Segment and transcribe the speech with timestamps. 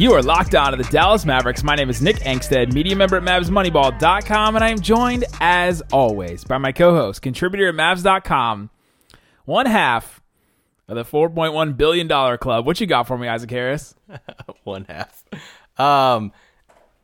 [0.00, 1.62] You are locked on to the Dallas Mavericks.
[1.62, 6.42] My name is Nick Angstead, media member at MavsMoneyball.com, and I am joined, as always,
[6.42, 8.70] by my co-host, contributor at Mavs.com,
[9.44, 10.22] one half
[10.88, 12.08] of the $4.1 billion
[12.38, 12.64] club.
[12.64, 13.94] What you got for me, Isaac Harris?
[14.64, 15.22] one half.
[15.76, 16.32] Um,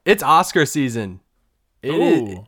[0.07, 1.21] it's Oscar season.
[1.83, 2.47] It is- Ooh.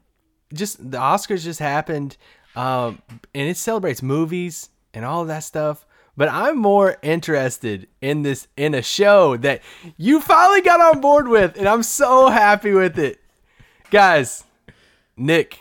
[0.55, 2.17] just the Oscars just happened,
[2.57, 3.03] um,
[3.35, 5.85] and it celebrates movies and all of that stuff.
[6.19, 9.63] But I'm more interested in this in a show that
[9.97, 13.21] you finally got on board with, and I'm so happy with it,
[13.93, 14.43] guys.
[15.17, 15.61] Nick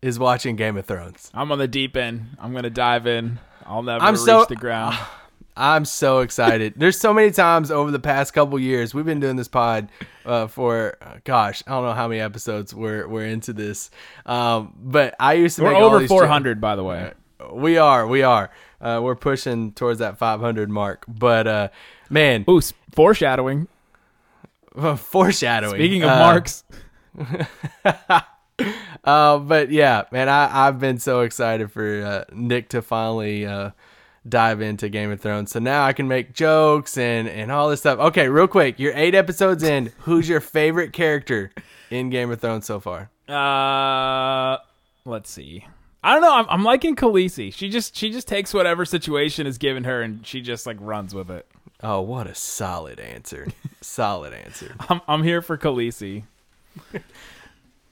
[0.00, 1.32] is watching Game of Thrones.
[1.34, 2.36] I'm on the deep end.
[2.38, 3.40] I'm going to dive in.
[3.66, 4.96] I'll never I'm reach so- the ground.
[5.56, 6.74] I'm so excited.
[6.76, 9.88] There's so many times over the past couple years we've been doing this pod
[10.24, 13.90] uh, for uh, gosh, I don't know how many episodes we're we're into this.
[14.24, 17.12] Um, but I used to We're make all over these 400, by the way.
[17.52, 18.50] We are, we are.
[18.80, 21.04] Uh, we're pushing towards that 500 mark.
[21.08, 21.68] But uh,
[22.10, 22.60] man, Ooh,
[22.92, 23.68] foreshadowing.
[24.96, 25.74] foreshadowing.
[25.80, 26.64] Speaking of Uh, marks,
[29.04, 33.70] Uh, but yeah, man, I, I've been so excited for uh, Nick to finally uh,
[34.28, 35.52] dive into Game of Thrones.
[35.52, 38.00] So now I can make jokes and, and all this stuff.
[38.00, 39.92] Okay, real quick, you're eight episodes in.
[40.00, 41.52] Who's your favorite character
[41.90, 43.10] in Game of Thrones so far?
[43.28, 44.58] Uh,
[45.04, 45.64] let's see.
[46.02, 46.34] I don't know.
[46.34, 47.52] I'm, I'm liking Khaleesi.
[47.52, 51.14] She just she just takes whatever situation is given her and she just like runs
[51.14, 51.46] with it.
[51.82, 53.48] Oh, what a solid answer.
[53.80, 54.74] solid answer.
[54.88, 56.24] I'm I'm here for Khaleesi.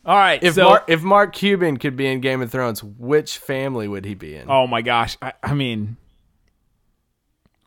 [0.06, 0.40] All right.
[0.40, 4.04] If so, Mark, if Mark Cuban could be in Game of Thrones, which family would
[4.04, 4.48] he be in?
[4.48, 5.96] oh my gosh, I, I mean,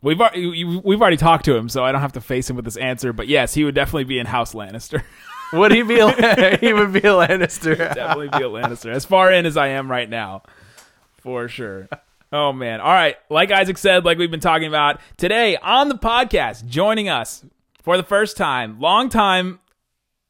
[0.01, 2.63] we've already we've already talked to him, so I don't have to face him with
[2.63, 3.11] this answer.
[3.11, 5.03] But yes, he would definitely be in House Lannister.
[5.53, 5.99] Would he be?
[5.99, 7.77] A, he would be a Lannister.
[7.77, 8.93] definitely be a Lannister.
[8.93, 10.43] As far in as I am right now,
[11.21, 11.87] for sure.
[12.31, 12.79] Oh man!
[12.81, 17.09] All right, like Isaac said, like we've been talking about today on the podcast, joining
[17.09, 17.43] us
[17.81, 19.59] for the first time, long time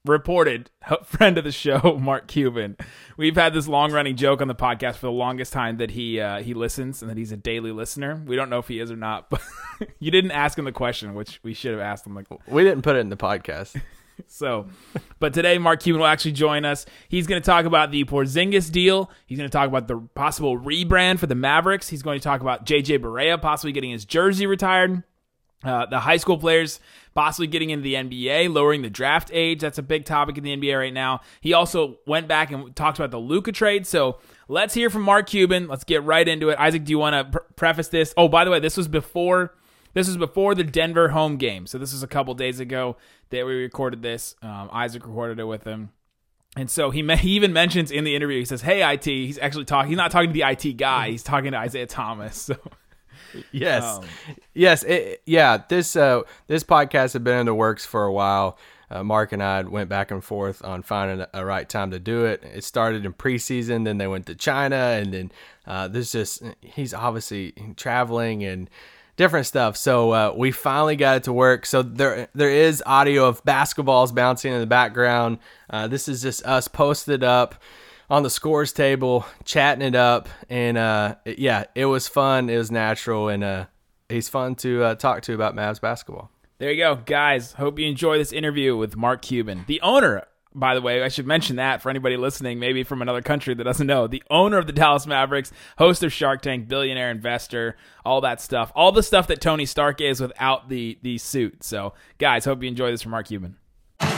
[0.06, 0.70] reported
[1.04, 2.78] friend of the show, Mark Cuban.
[3.18, 6.20] We've had this long running joke on the podcast for the longest time that he
[6.22, 8.22] uh, he listens and that he's a daily listener.
[8.26, 9.42] We don't know if he is or not, but
[10.00, 12.16] you didn't ask him the question, which we should have asked him.
[12.16, 13.80] Like, We didn't put it in the podcast.
[14.28, 14.68] so,
[15.20, 16.86] but today Mark Cuban will actually join us.
[17.08, 19.10] He's going to talk about the Porzingis deal.
[19.26, 21.90] He's going to talk about the possible rebrand for the Mavericks.
[21.90, 25.04] He's going to talk about JJ Barea possibly getting his jersey retired.
[25.62, 26.80] Uh, the high school players
[27.14, 29.60] possibly getting into the NBA, lowering the draft age.
[29.60, 31.20] That's a big topic in the NBA right now.
[31.42, 33.86] He also went back and talked about the Luka trade.
[33.86, 35.68] So let's hear from Mark Cuban.
[35.68, 36.58] Let's get right into it.
[36.58, 38.14] Isaac, do you want to pr- preface this?
[38.16, 39.54] Oh, by the way, this was before
[39.94, 41.66] this is before the Denver home game.
[41.68, 42.98] So this was a couple days ago
[43.30, 44.36] that we recorded this.
[44.42, 45.92] Um, Isaac recorded it with him.
[46.56, 49.06] And so he, he even mentions in the interview, he says, Hey, IT.
[49.06, 51.12] He's actually talking, he's not talking to the IT guy.
[51.12, 52.50] He's talking to Isaiah Thomas.
[53.34, 54.06] So Yes, Um,
[54.54, 55.62] yes, it, yeah.
[55.68, 58.58] This uh, this podcast had been in the works for a while.
[58.90, 62.26] Uh, Mark and I went back and forth on finding a, right time to do
[62.26, 62.42] it.
[62.44, 65.32] It started in preseason, then they went to China, and then
[65.68, 68.70] uh, there's just he's obviously traveling and
[69.20, 69.76] different stuff.
[69.76, 71.66] So uh, we finally got it to work.
[71.66, 75.40] So there there is audio of basketballs bouncing in the background.
[75.70, 77.62] Uh, this is just us posted up
[78.10, 82.50] on the scores table, chatting it up, and uh, yeah, it was fun.
[82.50, 83.66] It was natural, and uh,
[84.08, 86.32] he's fun to uh, talk to about Mavs basketball.
[86.58, 87.52] There you go, guys.
[87.52, 90.24] Hope you enjoy this interview with Mark Cuban, the owner.
[90.56, 93.64] By the way, I should mention that for anybody listening, maybe from another country that
[93.64, 98.22] doesn't know, the owner of the Dallas Mavericks, host of Shark Tank, billionaire investor, all
[98.22, 101.64] that stuff, all the stuff that Tony Stark is without the the suit.
[101.64, 103.58] So, guys, hope you enjoy this from Mark Cuban.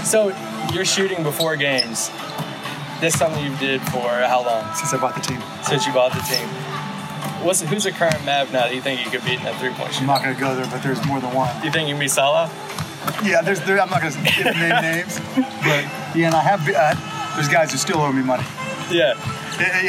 [0.03, 0.35] So
[0.73, 2.09] you're shooting before games.
[3.01, 4.73] This something you did for how long?
[4.75, 5.41] since I bought the team.
[5.63, 6.47] Since you bought the team.
[7.43, 9.71] What's who's the current Mav now that you think you could beat in that three
[9.71, 11.49] point I'm not going to go there, but there's more than one.
[11.63, 12.49] You think you can beat Salah?
[13.23, 13.59] Yeah, there's.
[13.61, 16.67] There, I'm not going to name names, but yeah, and I have.
[16.67, 18.43] Uh, there's guys who still owe me money.
[18.91, 19.13] Yeah.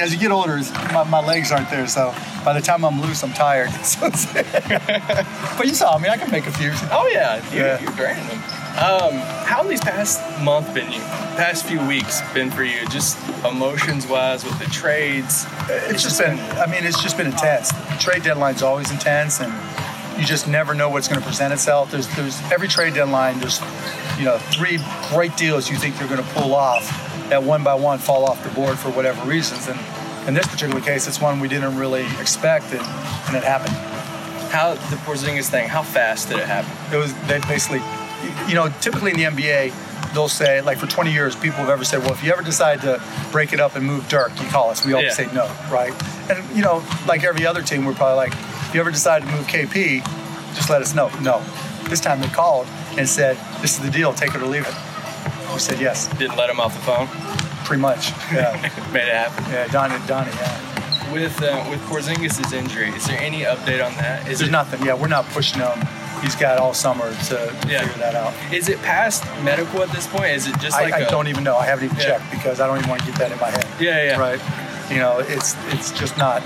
[0.00, 0.60] As you get older,
[0.92, 2.14] my, my legs aren't there, so
[2.44, 3.70] by the time I'm loose, I'm tired.
[5.56, 6.08] But you saw me.
[6.08, 6.70] I can make a few.
[6.90, 7.80] Oh yeah, you, Yeah.
[7.80, 8.38] you're draining them.
[8.72, 9.12] Um,
[9.46, 11.00] how these past month been you?
[11.36, 12.86] Past few weeks been for you?
[12.88, 15.46] Just emotions wise with the trades.
[15.68, 16.38] It's just been.
[16.58, 17.70] I mean, it's just been intense.
[17.72, 19.52] The trade deadline's always intense, and
[20.18, 21.90] you just never know what's going to present itself.
[21.90, 23.38] There's, there's every trade deadline.
[23.40, 23.60] There's,
[24.18, 24.78] you know, three
[25.10, 26.88] great deals you think you're going to pull off,
[27.28, 29.68] that one by one fall off the board for whatever reasons.
[29.68, 29.78] And
[30.28, 32.80] in this particular case, it's one we didn't really expect, and,
[33.26, 33.74] and it happened.
[34.52, 35.68] How the Porzingis thing?
[35.68, 36.70] How fast did it happen?
[36.94, 37.80] It was they basically,
[38.46, 41.84] you know, typically in the NBA, they'll say like for 20 years, people have ever
[41.84, 44.68] said, well, if you ever decide to break it up and move Dirk, you call
[44.68, 44.84] us.
[44.84, 45.26] We always Yeah.
[45.26, 45.92] say no, right?
[46.30, 48.34] And you know, like every other team, we're probably like,
[48.72, 50.02] if you ever decide to move KP,
[50.54, 51.08] just let us know.
[51.20, 51.42] No,
[51.90, 52.66] this time they called
[52.96, 54.74] and said, this is the deal, take it or leave it.
[55.52, 57.06] We said yes, Didn't let him off the phone.
[57.66, 58.10] pretty much.
[58.32, 58.52] Yeah,
[58.94, 59.44] Made it happen.
[59.52, 61.12] yeah, Donnie, Donnie, yeah.
[61.12, 64.22] With uh, with Porzingis' injury, is there any update on that?
[64.26, 64.82] Is There's it, nothing.
[64.86, 65.78] Yeah, we're not pushing him.
[66.22, 67.34] He's got all summer to
[67.68, 67.80] Yeah.
[67.82, 68.32] figure that out.
[68.50, 70.30] Is it past medical at this point?
[70.32, 71.58] Is it just I, like I a- don't even know.
[71.58, 72.16] I haven't even Yeah.
[72.18, 73.66] checked because I don't even want to get that in my head.
[73.78, 74.16] Yeah, yeah.
[74.18, 74.40] Right.
[74.90, 76.40] You know, it's it's just not,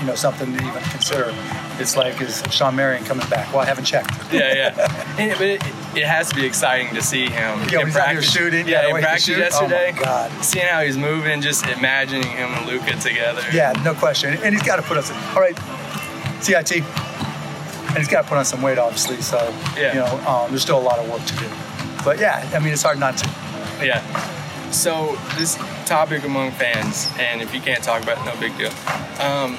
[0.00, 1.34] you know, something to even consider.
[1.80, 3.52] It's like is Sean Marion coming back?
[3.52, 4.10] Well, I haven't checked.
[4.32, 5.04] Yeah, yeah.
[5.18, 5.62] It, but it,
[5.96, 7.58] it has to be exciting to see him.
[7.70, 8.32] Yeah, in he's out here practice.
[8.32, 8.68] shooting.
[8.68, 9.38] Yeah, the in practice shoots.
[9.38, 9.90] yesterday.
[9.92, 10.44] Oh my God.
[10.44, 13.42] Seeing how he's moving, just imagining him and Luka together.
[13.52, 14.34] Yeah, no question.
[14.44, 15.10] And he's got to put us.
[15.34, 15.56] All right,
[16.42, 16.70] CIT.
[17.88, 19.16] And he's got to put on some weight, obviously.
[19.22, 19.38] So
[19.76, 19.94] Yeah.
[19.94, 21.48] you know, um, there's still a lot of work to do.
[22.04, 23.28] But yeah, I mean, it's hard not to.
[23.84, 24.02] Yeah.
[24.70, 25.56] So this
[25.86, 28.70] topic among fans, and if you can't talk about it, no big deal.
[29.20, 29.56] Um,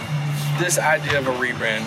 [0.59, 1.81] this idea of a rebrand,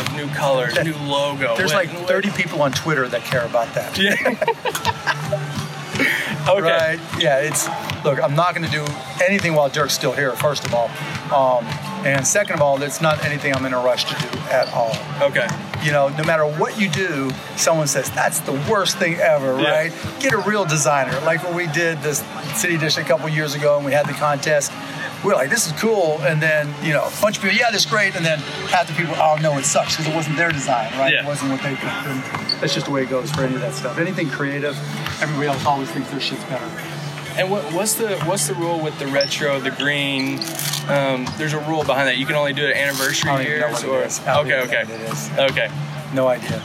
[0.00, 1.56] of new colors, new logo.
[1.56, 3.98] There's like what- 30 people on Twitter that care about that.
[3.98, 4.14] Yeah.
[6.48, 6.96] okay.
[6.96, 7.00] Right?
[7.20, 7.66] Yeah, it's
[8.04, 8.84] look, I'm not going to do
[9.26, 10.88] anything while Dirk's still here, first of all.
[11.34, 11.64] Um,
[12.06, 14.92] and second of all, it's not anything I'm in a rush to do at all.
[15.20, 15.46] Okay.
[15.84, 19.70] You know, no matter what you do, someone says that's the worst thing ever, Yeah.
[19.70, 19.92] right?
[20.20, 23.76] Get a real designer, like when we did this City Edition a couple years ago
[23.76, 24.72] and we had the contest.
[25.24, 27.84] We're like, this is cool, and then you know, a bunch of people, yeah, this
[27.84, 28.38] is great, and then
[28.70, 31.12] half the people, oh no, it sucks because it wasn't their design, right?
[31.12, 31.24] Yeah.
[31.24, 31.84] It wasn't what they picked.
[31.84, 32.22] And
[32.60, 33.98] that's just the way it goes for any of that stuff.
[33.98, 34.76] Anything creative,
[35.20, 36.64] everybody else always thinks their shit's better.
[37.36, 40.40] And what, what's the what's the rule with the retro, the green?
[40.88, 42.16] Um, there's a rule behind that.
[42.16, 44.20] You can only do it anniversary I don't years, or it is.
[44.20, 45.30] I don't okay, okay, what it is.
[45.50, 45.70] okay,
[46.14, 46.62] No idea.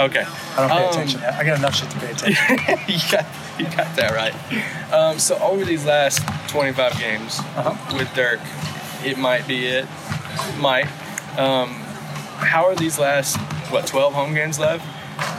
[0.00, 0.24] Okay.
[0.56, 1.20] I don't pay Um, attention.
[1.22, 2.78] I got enough shit to pay attention.
[2.88, 3.26] you got
[3.58, 4.34] you got that right.
[4.92, 7.96] Um, so over these last 25 games Uh-huh.
[7.96, 8.40] with Dirk,
[9.04, 9.86] it might be it,
[10.58, 10.86] might.
[11.38, 11.68] Um,
[12.38, 13.36] how are these last
[13.70, 14.84] what 12 home games left?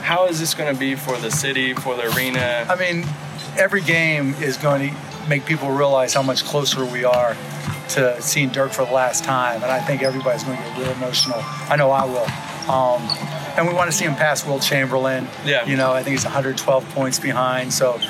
[0.02, 2.64] How is this going to be for the city, for the arena?
[2.68, 3.04] I mean,
[3.58, 4.96] every game is going to
[5.28, 7.36] make people realize how much closer we are
[7.90, 10.90] to seeing Dirk for the last time, and I think everybody's going to get real
[10.92, 11.38] emotional.
[11.68, 12.26] I know I will.
[12.72, 13.02] Um,
[13.56, 15.28] and we want to see him pass Wilt Chamberlain.
[15.44, 15.66] Yeah.
[15.66, 18.00] You know, I think he's 112 points behind, so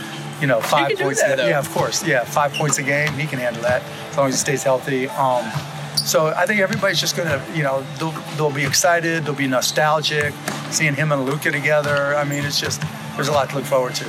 [0.40, 1.22] you know, five points.
[1.22, 1.48] that, though.
[1.48, 2.04] yeah, of course.
[2.06, 5.08] Yeah, five points a game, he can handle that as long as he stays healthy.
[5.08, 5.48] Um,
[5.96, 10.34] so I think everybody's just gonna, you know, they'll, they'll be excited, they'll be nostalgic,
[10.70, 12.16] seeing him and Luka together.
[12.16, 12.82] I mean, it's just
[13.14, 14.04] there's a lot to look forward to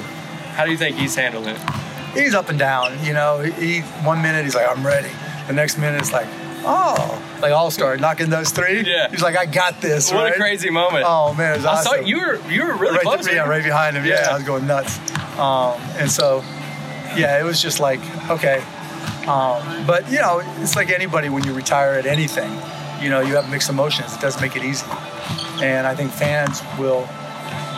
[0.55, 1.61] How do you think he's handling it?
[2.13, 3.03] he's up and down.
[3.03, 5.09] You know, he one minute he's like, I'm ready.
[5.47, 6.27] The next minute it's like,
[6.65, 8.81] oh, like all star knocking those three.
[8.81, 9.09] Yeah.
[9.09, 10.11] He's like, I got this.
[10.11, 10.33] What right?
[10.33, 11.05] a crazy moment!
[11.07, 11.99] Oh man, it was I awesome.
[11.99, 13.27] saw you were you were really right, close.
[13.31, 14.05] yeah, right behind him.
[14.05, 14.21] Yeah.
[14.21, 14.29] Yeah.
[14.31, 14.97] I was going nuts.
[15.37, 16.43] Um, and so,
[17.15, 17.99] yeah, it was just like,
[18.29, 18.63] okay.
[19.27, 22.51] Um, but you know, it's like anybody when you retire at anything,
[23.01, 24.13] you know, you have mixed emotions.
[24.13, 24.85] It doesn't make it easy.
[25.61, 27.07] And I think fans will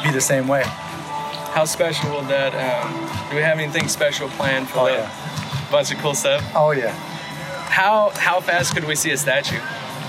[0.03, 0.63] be the same way.
[0.65, 2.53] How special will that?
[2.53, 5.67] Um, do we have anything special planned for Oh, the yeah.
[5.71, 6.43] bunch of cool stuff?
[6.55, 6.93] Oh yeah.
[7.69, 9.59] How how fast could we see a statue?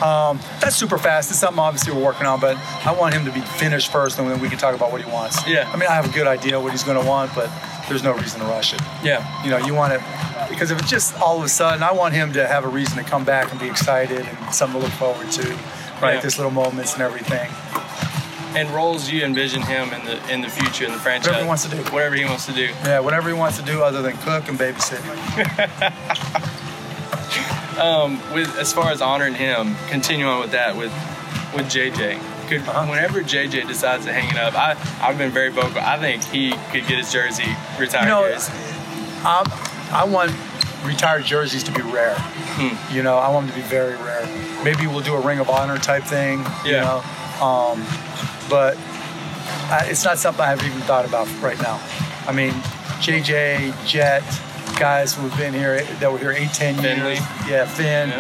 [0.02, 1.30] Um, that's super fast.
[1.30, 4.30] It's something obviously we're working on, but I want him to be finished first, and
[4.30, 5.46] then we can talk about what he wants.
[5.48, 5.70] Yeah.
[5.72, 7.50] I mean, I have a good idea what he's going to want, but
[7.88, 8.80] there's no reason to rush it.
[9.02, 9.24] Yeah.
[9.42, 10.00] You know, you want it
[10.50, 13.02] because if it's just all of a sudden, I want him to have a reason
[13.02, 15.48] to come back and be excited and something to look forward to,
[16.02, 16.14] right?
[16.14, 16.20] Yeah.
[16.20, 17.50] This little moments and everything.
[18.54, 21.28] And roles you envision him in the in the future in the franchise?
[21.28, 21.82] Whatever he wants to do.
[21.92, 22.66] Whatever he wants to do.
[22.84, 25.02] Yeah, whatever he wants to do other than cook and babysit.
[27.78, 30.92] Um, with as far as honoring him, continue on with that with
[31.54, 32.18] with JJ.
[32.48, 32.86] Could Uh-huh.
[32.86, 35.80] whenever JJ decides to hang it up, I I've been very vocal.
[35.80, 38.04] I think he could get his jersey retired.
[38.04, 38.52] You know, jersey.
[39.24, 39.44] Um,
[39.92, 40.32] I want
[40.84, 42.14] retired jerseys to be rare.
[42.16, 42.94] Hmm.
[42.94, 44.26] You know, I want them to be very rare.
[44.64, 46.38] Maybe we'll do a Ring of Honor type thing.
[46.64, 46.80] You Yeah.
[47.40, 47.84] know, um,
[48.48, 48.76] but
[49.68, 51.80] I, it's not something I've even thought about right now.
[52.28, 52.52] I mean,
[53.00, 54.22] JJ, Jet,
[54.76, 57.14] guys who have been here that were here eight, ten Finley.
[57.14, 57.20] years.
[57.48, 58.10] Yeah, Finn.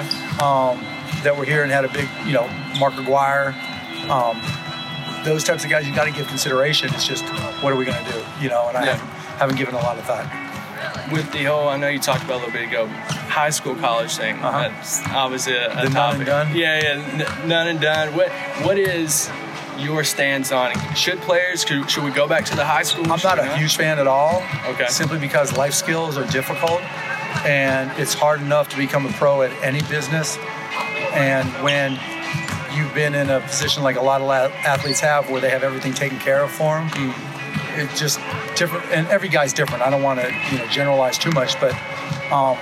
[0.42, 0.82] Um,
[1.22, 2.46] that were here and had a big, you know,
[2.78, 3.54] Mark Aguirre.
[4.10, 4.40] Um,
[5.24, 6.88] those types of guys, you got to give consideration.
[6.94, 7.24] It's just,
[7.62, 8.22] what are we going to do?
[8.40, 8.92] You know, and I Yeah.
[8.94, 9.08] haven't,
[9.38, 10.26] haven't given a lot of thought.
[11.10, 14.16] with the whole, I know you talked about a little bit ago, high school college
[14.16, 14.36] thing.
[14.38, 14.68] Uh-huh.
[14.68, 16.18] That's obviously a, a The none topic.
[16.18, 16.54] and done?
[16.56, 18.14] Yeah, yeah, n- none and done.
[18.14, 18.30] What
[18.62, 19.28] what is
[19.78, 20.72] your stance on?
[20.72, 20.96] it?
[20.96, 21.64] Should players?
[21.64, 23.10] Could, should we go back to the high school?
[23.10, 24.42] I'm Should not a huge fan at all.
[24.66, 24.86] Okay.
[24.88, 26.80] Simply because life skills are difficult,
[27.44, 30.36] and it's hard enough to become a pro at any business.
[31.12, 31.98] And when
[32.74, 35.62] you've been in a position like a lot of la- athletes have, where they have
[35.62, 36.90] everything taken care of for them,
[37.76, 38.20] it's just
[38.56, 38.84] different.
[38.90, 39.82] And every guy's different.
[39.82, 41.72] I don't want to you know generalize too much, but
[42.32, 42.56] um,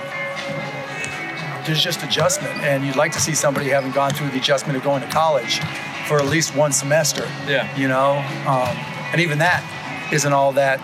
[1.65, 4.83] there's just adjustment, and you'd like to see somebody having gone through the adjustment of
[4.83, 5.61] going to college
[6.07, 7.25] for at least one semester.
[7.47, 7.75] Yeah.
[7.77, 8.75] You know, um,
[9.11, 9.63] and even that
[10.11, 10.79] isn't all that.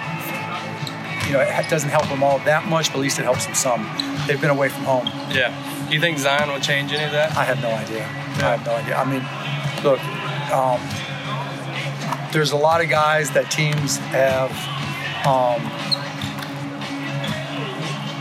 [1.27, 3.55] You know, it doesn't help them all that much, but at least it helps them
[3.55, 3.87] some.
[4.27, 5.07] They've been away from home.
[5.29, 5.53] Yeah.
[5.87, 7.35] Do you think Zion will change any of that?
[7.37, 8.03] I have no idea.
[8.03, 8.95] I have no idea.
[8.95, 9.23] I mean,
[9.83, 9.99] look,
[10.51, 10.79] um,
[12.31, 14.51] there's a lot of guys that teams have
[15.25, 15.61] um,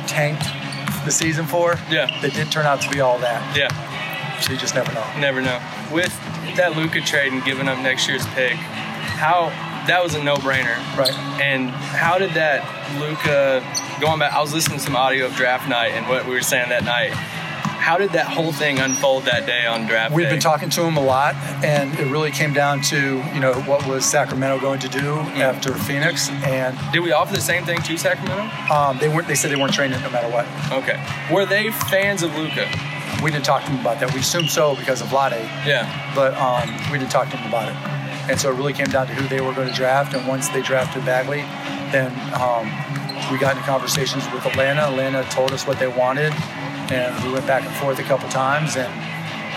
[0.06, 0.44] tanked
[1.04, 1.78] the season for.
[1.90, 2.06] Yeah.
[2.20, 3.56] That did turn out to be all that.
[3.56, 3.68] Yeah.
[4.40, 5.04] So you just never know.
[5.18, 5.60] Never know.
[5.92, 6.12] With
[6.56, 9.46] that Luka trade and giving up next year's pick, how
[9.86, 10.76] that was a no-brainer.
[10.96, 11.12] Right.
[11.40, 12.62] And how did that
[13.00, 13.60] Luka
[14.00, 14.32] going back?
[14.32, 16.84] I was listening to some audio of draft night and what we were saying that
[16.84, 17.12] night.
[17.80, 20.32] How did that whole thing unfold that day on draft We've day?
[20.32, 23.86] been talking to him a lot, and it really came down to you know what
[23.86, 27.96] was Sacramento going to do after Phoenix, and Did we offer the same thing to
[27.96, 28.42] Sacramento?
[28.72, 29.26] um, they weren't.
[29.28, 30.44] They said they weren't training no matter what.
[30.82, 31.02] Okay.
[31.32, 32.68] Were they fans of Luka?
[33.22, 34.12] We didn't talk to him about that.
[34.14, 35.84] We assumed so because of Vlade, Yeah.
[36.14, 37.76] but um, we didn't talk to him about it.
[38.30, 40.14] And so it really came down to who they were going to draft.
[40.14, 41.42] And once they drafted Bagley,
[41.92, 42.64] then um,
[43.32, 44.82] we got into conversations with Atlanta.
[44.82, 46.32] Atlanta told us what they wanted,
[46.92, 48.88] and we went back and forth a couple times and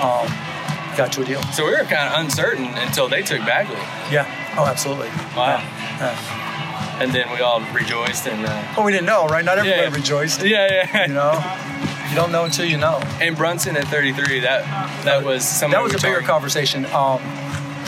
[0.02, 0.28] um,
[0.98, 1.42] got to a deal.
[1.54, 3.76] So we were kind of uncertain until they took Bagley,
[4.12, 4.26] Yeah.
[4.58, 5.08] Oh, absolutely.
[5.36, 5.58] Wow.
[5.58, 5.64] Yeah.
[6.00, 7.02] Yeah.
[7.02, 8.46] and then we all rejoiced and.
[8.46, 9.46] Uh, Well, we didn't know, right?
[9.46, 9.94] Not everybody Yeah.
[9.96, 10.44] rejoiced.
[10.44, 11.08] yeah, yeah.
[11.08, 11.34] You know,
[12.14, 13.00] you don't know until you know.
[13.20, 14.64] And Brunson at 33, that
[15.04, 16.86] that was something that was a bigger talking- conversation.
[16.94, 17.20] Um,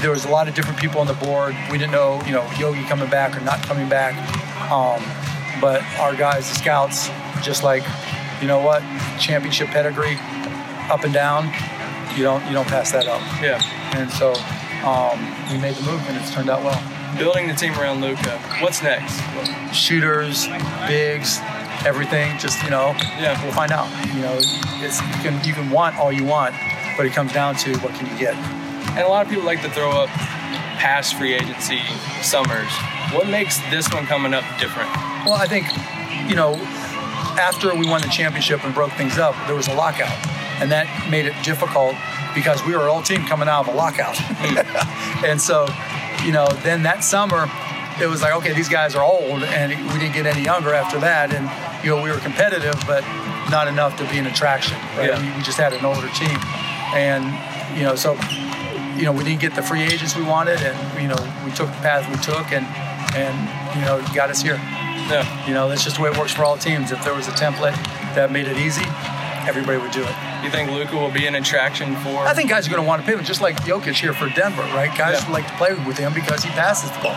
[0.01, 1.55] there was a lot of different people on the board.
[1.70, 4.15] We didn't know, you know, Yogi coming back or not coming back.
[4.72, 5.00] Um,
[5.62, 7.10] but our guys, the scouts,
[7.44, 7.84] just like,
[8.41, 8.82] you know what,
[9.20, 10.17] championship pedigree,
[10.89, 11.53] up and down.
[12.17, 13.22] You don't you don't pass that up.
[13.44, 13.62] Yeah.
[13.96, 14.34] And so
[14.84, 15.20] um,
[15.51, 16.82] we made the move, and it's turned out well.
[17.15, 18.39] Building the team around Luka.
[18.60, 19.22] What's next?
[19.72, 20.48] Shooters,
[20.88, 21.39] bigs,
[21.86, 22.38] everything.
[22.38, 23.42] Just you know, Yeah.
[23.44, 23.88] we'll find out.
[24.13, 24.38] You know,
[24.84, 26.54] it's you can you can want all you want,
[26.98, 28.36] but it comes down to what can you get.
[28.36, 30.10] And a lot of people like to throw up
[30.80, 31.80] past free agency
[32.22, 32.72] summers.
[33.12, 34.89] What makes this one coming up different?
[35.25, 35.65] Well, I think,
[36.30, 36.56] you know,
[37.38, 40.13] after we won the championship and broke things up, there was a lockout.
[40.62, 41.96] And that made it difficult
[42.34, 44.15] because we were an old team coming out of a lockout.
[44.18, 45.25] Hmm.
[45.25, 45.68] and so,
[46.25, 47.48] you know, then that summer,
[48.02, 51.00] it was like, okay, these guys are old, and we didn't get any younger after
[51.00, 51.34] that.
[51.34, 51.50] And,
[51.84, 53.04] you know, we were competitive, but
[53.50, 54.78] not enough to be an attraction.
[54.98, 55.10] Right?
[55.10, 55.22] Yeah.
[55.22, 56.38] We, we just had an older team.
[56.94, 57.24] And,
[57.78, 58.18] you know, so,
[58.98, 61.68] you know, we didn't get the free agents we wanted, and, you know, we took
[61.68, 62.66] the path we took, and,
[63.16, 63.36] and
[63.75, 64.60] you know, got us here.
[65.08, 65.48] Yeah.
[65.48, 66.92] You know, that's just the way it works for all teams.
[66.92, 67.75] If there was a template
[68.16, 68.86] that made it easy,
[69.48, 70.16] everybody would do it.
[70.44, 72.25] You think Luka will be an attraction for?
[72.25, 74.30] I think guys are going to want to pay him, just like Jokic here for
[74.30, 74.96] Denver, right?
[74.98, 75.32] Guys Yeah.
[75.32, 77.16] like to play with him because he passes the ball.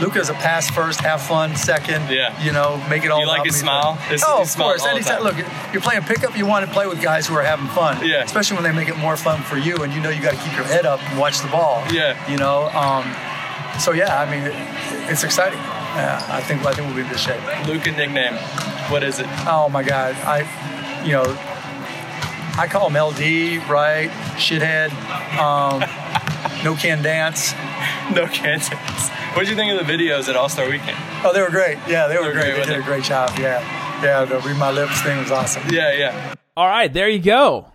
[0.00, 2.10] Luka's a pass first, have fun second.
[2.10, 2.40] Yeah.
[2.42, 3.20] You know, make it all.
[3.20, 3.94] You like his smile?
[3.94, 4.84] His- oh, of course.
[4.84, 5.36] Anytime, look,
[5.72, 6.36] you're playing pickup.
[6.36, 8.06] You want to play with guys who are having fun.
[8.06, 8.22] Yeah.
[8.22, 10.40] Especially when they make it more fun for you, and you know you got to
[10.42, 11.82] keep your head up and watch the ball.
[11.92, 12.14] Yeah.
[12.30, 12.68] You know.
[12.70, 13.04] Um,
[13.80, 15.58] so yeah, I mean, it, it's exciting.
[15.58, 17.40] Yeah, I think I think we'll be in good shape.
[17.66, 18.34] Luka nickname.
[18.90, 19.26] What is it?
[19.46, 20.40] Oh my God, I,
[21.04, 21.24] you know,
[22.58, 24.10] I call him LD, right?
[24.36, 24.90] Shithead,
[25.38, 25.80] um,
[26.64, 27.54] no can dance.
[28.14, 29.10] No Kansas.
[29.36, 30.96] What did you think of the videos at All Star Weekend?
[31.22, 31.76] Oh, they were great.
[31.86, 32.42] Yeah, they were They were great.
[32.42, 33.30] great, They weren't did a great job.
[33.38, 34.24] Yeah, yeah.
[34.24, 35.62] The read my lips thing was awesome.
[35.68, 36.34] Yeah, yeah.
[36.56, 37.70] All right, there you go.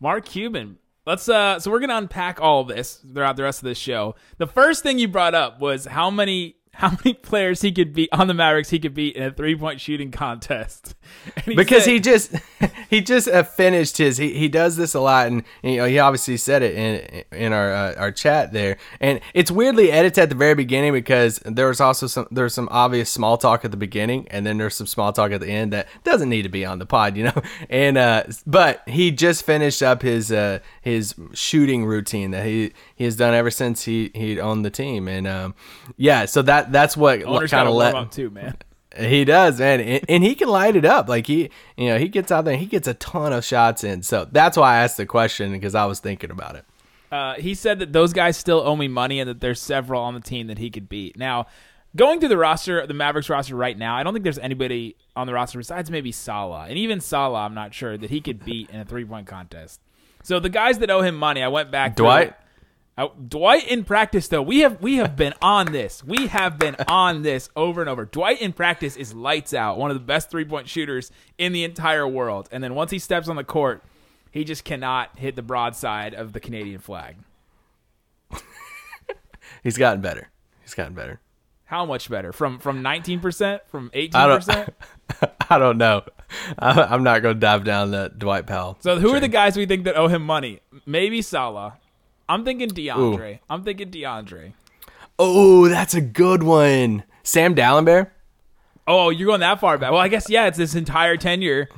[0.00, 0.76] Mark Cuban.
[1.06, 3.78] Let's uh so we're going to unpack all of this throughout the rest of this
[3.78, 4.16] show.
[4.36, 8.08] The first thing you brought up was how many how many players he could beat
[8.12, 10.94] on the Mavericks he could beat in a three-point shooting contest.
[11.46, 12.34] And because said- he just
[12.90, 15.98] he just uh, finished his he, he does this a lot and you know he
[15.98, 18.78] obviously said it in in our uh, our chat there.
[19.00, 22.68] And it's weirdly edited at the very beginning because there was also some there's some
[22.70, 25.72] obvious small talk at the beginning and then there's some small talk at the end
[25.74, 27.42] that doesn't need to be on the pod you know?
[27.68, 33.04] And uh but he just finished up his uh his shooting routine that he he
[33.04, 35.08] has done ever since he he owned the team.
[35.08, 35.54] And um
[35.96, 38.56] yeah so that that's what kind of let him too, man.
[38.98, 41.08] he does, man, and, and he can light it up.
[41.08, 43.84] Like he, you know, he gets out there, and he gets a ton of shots
[43.84, 44.02] in.
[44.02, 46.64] So that's why I asked the question because I was thinking about it.
[47.10, 50.14] Uh, he said that those guys still owe me money and that there's several on
[50.14, 51.18] the team that he could beat.
[51.18, 51.46] Now,
[51.94, 55.26] going through the roster, the Mavericks roster right now, I don't think there's anybody on
[55.26, 56.66] the roster besides maybe Salah.
[56.68, 59.80] And even Salah, I'm not sure that he could beat in a three point contest.
[60.22, 61.96] So the guys that owe him money, I went back.
[61.96, 62.34] Dwight?
[62.96, 66.04] Uh, Dwight in practice though, we have we have been on this.
[66.04, 68.04] We have been on this over and over.
[68.04, 71.64] Dwight in practice is lights out, one of the best three point shooters in the
[71.64, 72.48] entire world.
[72.52, 73.82] And then once he steps on the court,
[74.30, 77.16] he just cannot hit the broadside of the Canadian flag.
[79.62, 80.30] He's gotten better.
[80.62, 81.20] He's gotten better.
[81.64, 82.34] How much better?
[82.34, 83.62] From from nineteen percent?
[83.68, 84.74] From eighteen percent?
[85.50, 86.02] I don't know.
[86.58, 88.76] I'm not going to dive down that Dwight Powell.
[88.80, 90.60] So who are the guys we think that owe him money?
[90.86, 91.78] Maybe Salah.
[92.28, 93.40] I'm thinking DeAndre.
[93.50, 94.52] I'm thinking DeAndre.
[95.18, 97.04] Oh, that's a good one.
[97.22, 98.10] Sam Dalembert.
[98.86, 99.92] Oh, you're going that far back.
[99.92, 101.68] Well, I guess yeah, it's this entire tenure.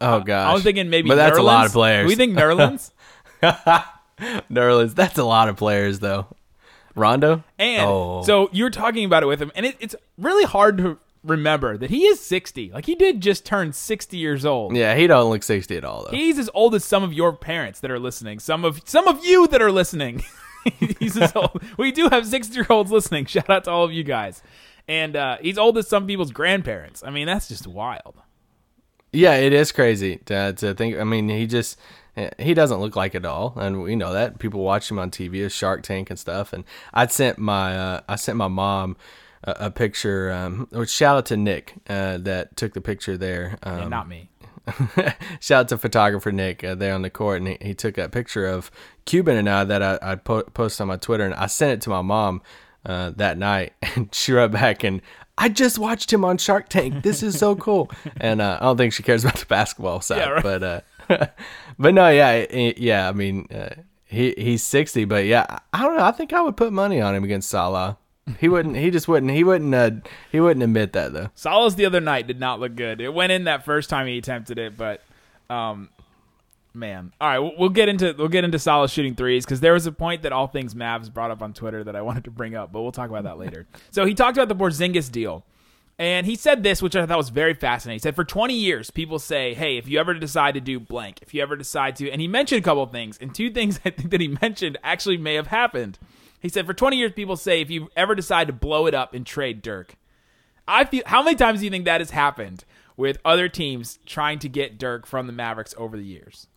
[0.00, 0.50] Oh gosh.
[0.50, 1.08] I was thinking maybe.
[1.08, 2.06] But that's a lot of players.
[2.06, 2.90] We think Nerlens.
[4.50, 4.94] Nerlens.
[4.94, 6.26] That's a lot of players though.
[6.94, 7.42] Rondo.
[7.58, 8.22] And oh.
[8.22, 11.90] so you're talking about it with him, and it, it's really hard to remember that
[11.90, 12.72] he is 60.
[12.72, 14.76] Like he did just turn 60 years old.
[14.76, 16.16] yeah, he don't look 60 at all though.
[16.16, 18.38] He's as old as some of your parents that are listening.
[18.38, 20.24] Some of some of you that are listening.
[20.98, 21.62] he's as old.
[21.76, 23.26] We do have 60 year olds listening.
[23.26, 24.42] Shout out to all of you guys.
[24.88, 27.02] And uh, he's old as some people's grandparents.
[27.04, 28.16] I mean, that's just wild.
[29.12, 30.96] Yeah, it is crazy to, to think.
[30.96, 31.78] I mean, he just
[32.38, 34.38] he doesn't look like it all, and we know that.
[34.38, 36.52] People watch him on TV, as Shark Tank and stuff.
[36.52, 38.96] And I sent my uh, I sent my mom
[39.44, 40.30] a, a picture.
[40.32, 43.58] Um, which shout out to Nick uh, that took the picture there.
[43.62, 44.28] Um, And not me.
[45.40, 48.12] shout out to photographer Nick uh, there on the court, and he, he took that
[48.12, 48.70] picture of
[49.06, 51.80] Cuban and I that I, I po- posted on my Twitter, and I sent it
[51.82, 52.42] to my mom
[52.86, 55.00] uh, that night, and she wrote back and.
[55.38, 57.02] I just watched him on Shark Tank.
[57.02, 60.18] This is so cool, and uh, I don't think she cares about the basketball side,
[60.18, 60.42] Yeah, right.
[60.42, 60.62] but
[61.08, 61.26] uh,
[61.78, 63.08] but no, yeah, it- yeah.
[63.08, 63.70] I mean, uh,
[64.04, 66.04] he he's sixty, but yeah, I don't know.
[66.04, 67.96] I think I would put money on him against Salah.
[68.38, 68.76] He wouldn't.
[68.76, 69.32] He just wouldn't.
[69.32, 69.74] He wouldn't.
[69.74, 69.90] Uh,
[70.30, 71.30] he wouldn't admit that though.
[71.34, 73.00] Salah's the other night did not look good.
[73.00, 75.02] It went in that first time he attempted it, but
[75.50, 75.88] um,
[76.74, 77.12] man.
[77.20, 79.92] All right, we'll- get into we'll get into Salah shooting threes because there was a
[79.92, 82.72] point that all things Mavs brought up on Twitter that I wanted to bring up,
[82.72, 83.66] but we'll talk about that later.
[83.90, 85.44] so he talked about the Porzingis deal.
[85.98, 87.96] And he said this, which I thought was very fascinating.
[87.96, 91.18] He said, for 20 years, people say, hey, if you ever decide to do blank,
[91.22, 93.90] if you ever decide to, and he mentioned a couple things, and two things I
[93.90, 95.98] think that he mentioned actually may have happened.
[96.42, 99.14] He said, for 20 years, people say, if you ever decide to blow it up
[99.14, 99.94] and trade Dirk,
[100.66, 102.64] I feel how many times do you think that has happened
[102.96, 106.48] with other teams trying to get Dirk from the Mavericks over the years?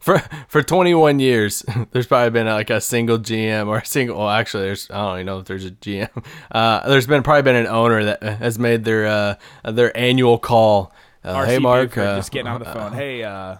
[0.00, 0.18] for
[0.48, 4.64] for 21 years there's probably been like a single gm or a single well actually
[4.64, 6.10] there's i don't even know if there's a gm
[6.52, 10.92] uh there's been probably been an owner that has made their uh their annual call
[11.24, 12.92] uh, hey mark uh, just getting on the phone.
[12.94, 13.56] Hey, uh,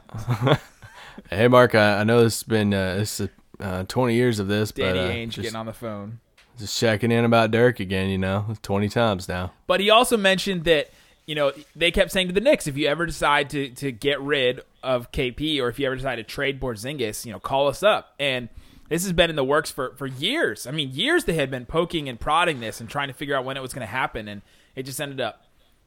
[1.31, 3.31] hey mark I, I know this has been uh, this is,
[3.63, 6.21] uh 20 years of this Danny but uh, Ainge just, getting on the phone.
[6.59, 10.65] just checking in about dirk again you know 20 times now But he also mentioned
[10.65, 10.91] that
[11.27, 14.21] you know they kept saying to the Knicks, if you ever decide to to get
[14.21, 17.83] rid of KP or if you ever decide to trade Porzingis, you know, call us
[17.85, 18.15] up.
[18.19, 18.49] And
[18.89, 20.67] this has been in the works for for years.
[20.67, 23.45] I mean, years they had been poking and prodding this and trying to figure out
[23.45, 24.43] when it was going to happen, and
[24.75, 25.45] it just ended up.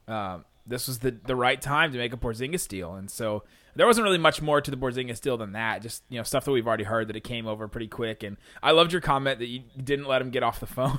[0.08, 3.42] Um, this was the the right time to make a Porzingis deal, and so
[3.76, 5.82] there wasn't really much more to the Porzingis deal than that.
[5.82, 8.22] Just you know stuff that we've already heard that it came over pretty quick.
[8.22, 10.98] And I loved your comment that you didn't let him get off the phone.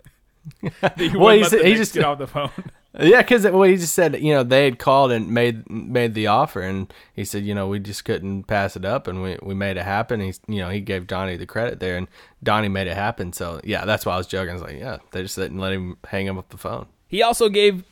[0.80, 2.50] that Well, he said- he just- get off the phone.
[2.96, 6.28] Yeah, because well, he just said you know they had called and made made the
[6.28, 9.52] offer, and he said you know we just couldn't pass it up, and we, we
[9.52, 10.20] made it happen.
[10.20, 12.06] He's you know he gave Donnie the credit there, and
[12.44, 13.32] Donnie made it happen.
[13.32, 14.50] So yeah, that's why I was joking.
[14.50, 16.86] I was like, yeah, they just didn't let him hang him up the phone.
[17.08, 17.82] He also gave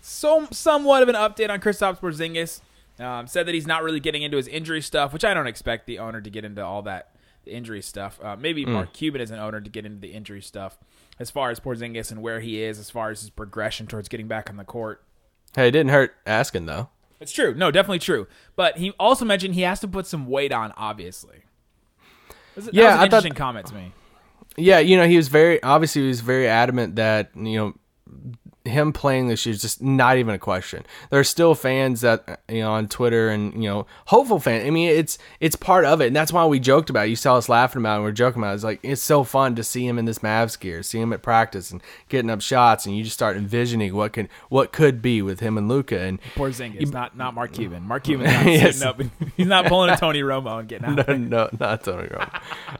[0.00, 2.62] so somewhat of an update on Kristaps Porzingis.
[3.00, 5.86] Um, said that he's not really getting into his injury stuff, which I don't expect
[5.86, 7.10] the owner to get into all that
[7.44, 8.18] the injury stuff.
[8.22, 10.76] Uh, maybe Mark Cuban is an owner to get into the injury stuff
[11.18, 14.26] as far as Porzingis and where he is, as far as his progression towards getting
[14.28, 15.02] back on the court.
[15.54, 16.88] Hey, it didn't hurt asking though.
[17.20, 17.54] It's true.
[17.54, 18.26] No, definitely true.
[18.56, 21.42] But he also mentioned he has to put some weight on, obviously.
[22.28, 23.92] That was, that Yeah, was an I thought- comment to me.
[24.56, 27.74] Yeah, you know he was very obviously he was very adamant that you know
[28.68, 30.84] him playing this year is just not even a question.
[31.10, 34.66] There are still fans that you know on Twitter and you know hopeful fans.
[34.66, 37.06] I mean, it's it's part of it, and that's why we joked about.
[37.06, 37.10] it.
[37.10, 37.96] You saw us laughing about it.
[37.96, 38.52] and we are joking about.
[38.52, 38.54] it.
[38.56, 41.22] It's like it's so fun to see him in this Mavs gear, see him at
[41.22, 45.22] practice and getting up shots, and you just start envisioning what can what could be
[45.22, 45.98] with him and Luka.
[46.00, 47.82] And Porzingis, not not Mark Cuban.
[47.84, 48.76] Mark Cuban's not Yes.
[48.76, 49.00] sitting up.
[49.00, 51.08] And, he's not pulling a Tony Romo and getting out.
[51.08, 52.34] no, no, not Tony Romo.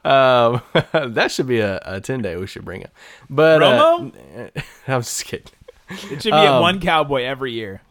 [0.05, 2.91] um, that should be a, a ten day we should bring up.
[3.31, 4.13] But Romo?
[4.57, 5.47] uh, I'm just kidding.
[6.11, 7.83] It should be at Um, one cowboy every year.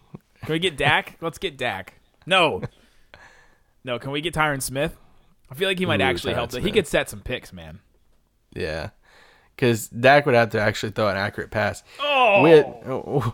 [0.46, 1.18] Can we get Dak?
[1.22, 1.94] Let's get Dak.
[2.26, 2.62] No.
[3.84, 4.96] No, can we get Tyron Smith?
[5.50, 6.52] I feel like he might Ooh, actually Tyron help.
[6.54, 6.74] He Smith.
[6.74, 7.80] could set some picks, man.
[8.54, 8.90] Yeah.
[9.56, 11.84] Because Dak would have to actually throw an accurate pass.
[12.00, 12.42] Oh.
[12.44, 13.34] We had-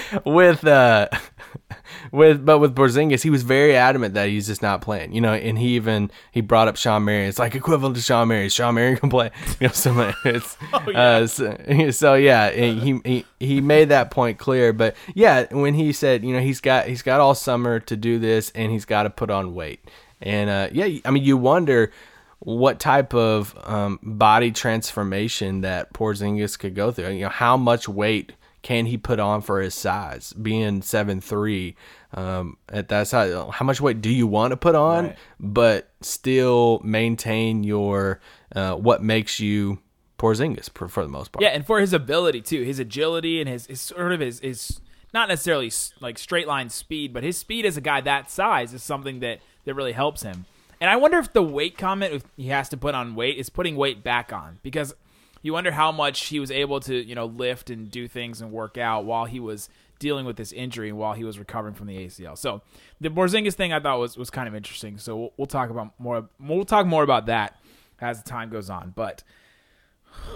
[0.24, 1.08] with uh
[2.12, 5.12] with but with Porzingis, he was very adamant that he's just not playing.
[5.12, 7.28] You know, and he even he brought up Sean Marion.
[7.28, 8.50] It's like equivalent to Sean Marion.
[8.50, 9.30] Sean Marion can play.
[9.60, 14.72] You know, so it's uh, so, so yeah, he, he he made that point clear.
[14.72, 18.18] But yeah, when he said, you know, he's got he's got all summer to do
[18.18, 19.88] this, and he's got to put on weight.
[20.20, 21.92] And uh, yeah, I mean, you wonder
[22.40, 27.10] what type of um, body transformation that Porzingis could go through.
[27.10, 31.74] You know, how much weight can he put on for his size, being seven three?
[32.14, 35.16] Um, at that size, how much weight do you want to put on, Right.
[35.40, 38.20] but still maintain your
[38.54, 39.78] uh, what makes you
[40.18, 41.42] Porzingis for, for the most part?
[41.42, 44.80] Yeah, and for his ability too, his agility and his, his sort of his, his
[45.14, 48.82] not necessarily like straight line speed, but his speed as a guy that size is
[48.82, 50.44] something that that really helps him.
[50.80, 53.48] And I wonder if the weight comment, if he has to put on weight, is
[53.48, 54.94] putting weight back on because
[55.42, 58.50] you wonder how much he was able to you know lift and do things and
[58.52, 61.86] work out while he was dealing with this injury and while he was recovering from
[61.86, 62.36] the ACL.
[62.36, 62.62] So
[63.00, 64.98] the Porzingis thing I thought was was kind of interesting.
[64.98, 66.28] So we'll, we'll talk about more.
[66.40, 67.60] We'll talk more about that
[68.00, 69.22] as the time goes on, but.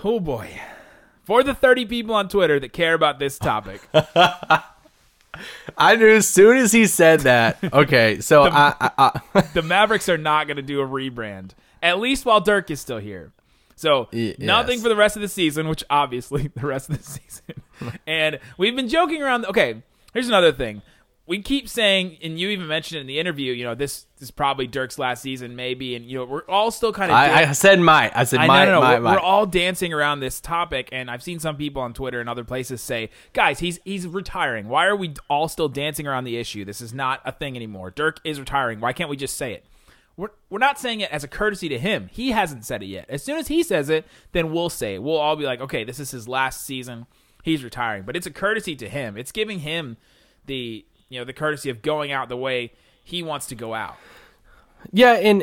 [0.05, 0.61] Oh boy.
[1.25, 3.81] For the 30 people on Twitter that care about this topic,
[5.77, 7.59] I knew as soon as he said that.
[7.73, 11.51] Okay, so I, I, I the Mavericks are not going to do a rebrand,
[11.83, 13.33] at least while Dirk is still here.
[13.77, 17.03] So, Y- nothing for the rest of the season, which obviously the rest of the
[17.05, 17.63] season.
[18.07, 19.45] and we've been joking around.
[19.47, 20.83] Okay, here's another thing.
[21.29, 24.31] We keep saying, and you even mentioned in the interview, you know, this, this is
[24.31, 25.97] probably Dirk's last season, maybe.
[25.97, 27.17] And, you know, we're all still kind of.
[27.17, 28.17] I, I said might.
[28.17, 28.81] I said I no, no, no.
[28.81, 29.13] might, we're, might.
[29.15, 32.45] we're all dancing around this topic, and I've seen some people on Twitter and other
[32.45, 34.69] places say, "Guys, he's he's retiring.
[34.69, 36.65] Why are we all still dancing around the issue?
[36.65, 37.91] This is not a thing anymore.
[37.91, 38.79] Dirk is retiring.
[38.79, 39.65] Why can't we just say it?"
[40.17, 42.09] We're, we're not saying it as a courtesy to him.
[42.11, 43.07] He hasn't said it yet.
[43.09, 45.03] As soon as he says it, then we'll say it.
[45.03, 47.07] We'll all be like, "Okay, this is his last season.
[47.43, 49.17] He's retiring." But it's a courtesy to him.
[49.17, 49.99] It's giving him
[50.47, 52.73] the you know the courtesy of going out the way
[53.05, 53.97] he wants to go out.
[54.93, 55.43] Yeah, and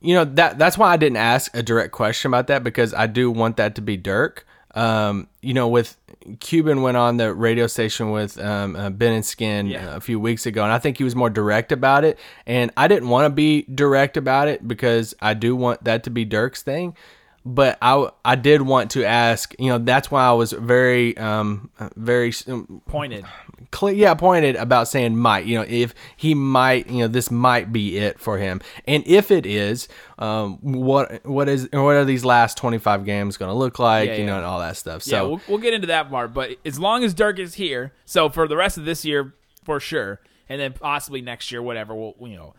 [0.00, 3.06] you know that that's why I didn't ask a direct question about that because I
[3.06, 4.46] do want that to be Dirk.
[4.74, 5.96] Um, you know, with
[6.40, 9.92] Cuban went on the radio station with um, uh, Ben and Skin Yeah.
[9.92, 12.18] uh, a few weeks ago, and I think he was more direct about it.
[12.46, 16.10] And I didn't want to be direct about it because I do want that to
[16.10, 16.96] be Dirk's thing.
[17.44, 21.70] But I, I did want to ask, you know, that's why I was very, um,
[21.96, 23.24] very um, Pointed.
[23.72, 25.44] clear, yeah, pointed about saying might.
[25.44, 28.60] You know, if he might, you know, this might be it for him.
[28.86, 29.88] And if it is,
[30.20, 34.10] um, what what is what are these last twenty five games going to look like?
[34.10, 35.04] Yeah, you know, and all that stuff.
[35.04, 36.32] yeah, So we'll, we'll get into that part.
[36.32, 39.80] But as long as Dirk is here, so for the rest of this year, for
[39.80, 41.92] sure, and then possibly next year, whatever.
[41.92, 42.54] We'll you know,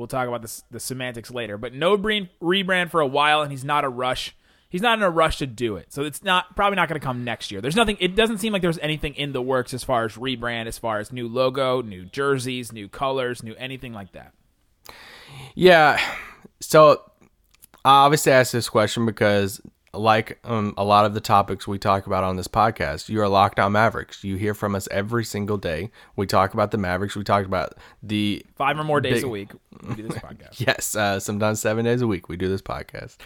[0.00, 1.58] we'll talk about this, the semantics later.
[1.58, 4.34] But no rebrand for a while, and he's not a rush.
[4.70, 7.04] He's not in a rush to do it, so it's not probably not going to
[7.04, 7.60] come next year.
[7.60, 7.96] There's nothing.
[8.00, 11.00] It doesn't seem like there's anything in the works as far as rebrand, as far
[11.00, 14.32] as new logo, new jerseys, new colors, new anything like that.
[15.54, 16.00] Yeah.
[16.60, 17.02] So
[17.84, 19.60] I obviously asked this question because,
[19.92, 23.28] like um, a lot of the topics we talk about on this podcast, you are
[23.28, 24.22] locked on Mavericks.
[24.22, 25.90] You hear from us every single day.
[26.14, 27.16] We talk about the Mavericks.
[27.16, 29.50] We talk about the Five or more days Big- a week,
[29.86, 30.58] we do this podcast.
[30.66, 33.16] yes, uh, sometimes seven days a week we do this podcast,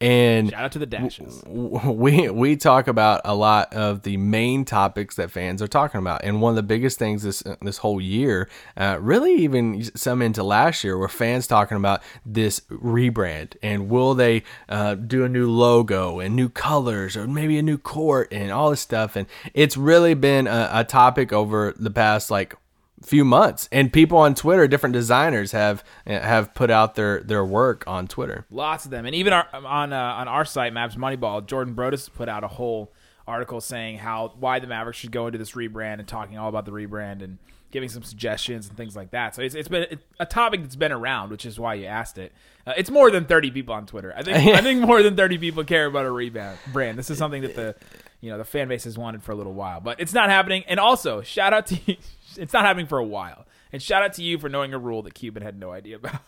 [0.00, 1.42] and Shout out to the dashes.
[1.46, 6.24] we we talk about a lot of the main topics that fans are talking about,
[6.24, 10.42] and one of the biggest things this this whole year, uh, really even some into
[10.42, 15.50] last year, were fans talking about this rebrand and will they uh, do a new
[15.50, 19.76] logo and new colors or maybe a new court and all this stuff, and it's
[19.76, 22.54] really been a, a topic over the past like
[23.02, 27.82] few months and people on twitter different designers have have put out their their work
[27.86, 31.46] on twitter Lots of them, and even our, on uh, on our site, Mavs Moneyball,
[31.46, 32.92] Jordan Brodus put out a whole
[33.26, 36.64] article saying how why the Mavericks should go into this rebrand and talking all about
[36.64, 37.38] the rebrand and
[37.70, 39.34] giving some suggestions and things like that.
[39.34, 42.32] So it's, it's been a topic that's been around, which is why you asked it.
[42.66, 44.12] Uh, it's more than thirty people on Twitter.
[44.16, 46.98] I think I think more than thirty people care about a rebrand brand.
[46.98, 47.74] This is something that the
[48.20, 50.64] you know the fan base has wanted for a little while, but it's not happening.
[50.68, 51.78] And also, shout out to.
[52.36, 53.46] It's not happening for a while.
[53.72, 56.20] And shout out to you for knowing a rule that Cuban had no idea about.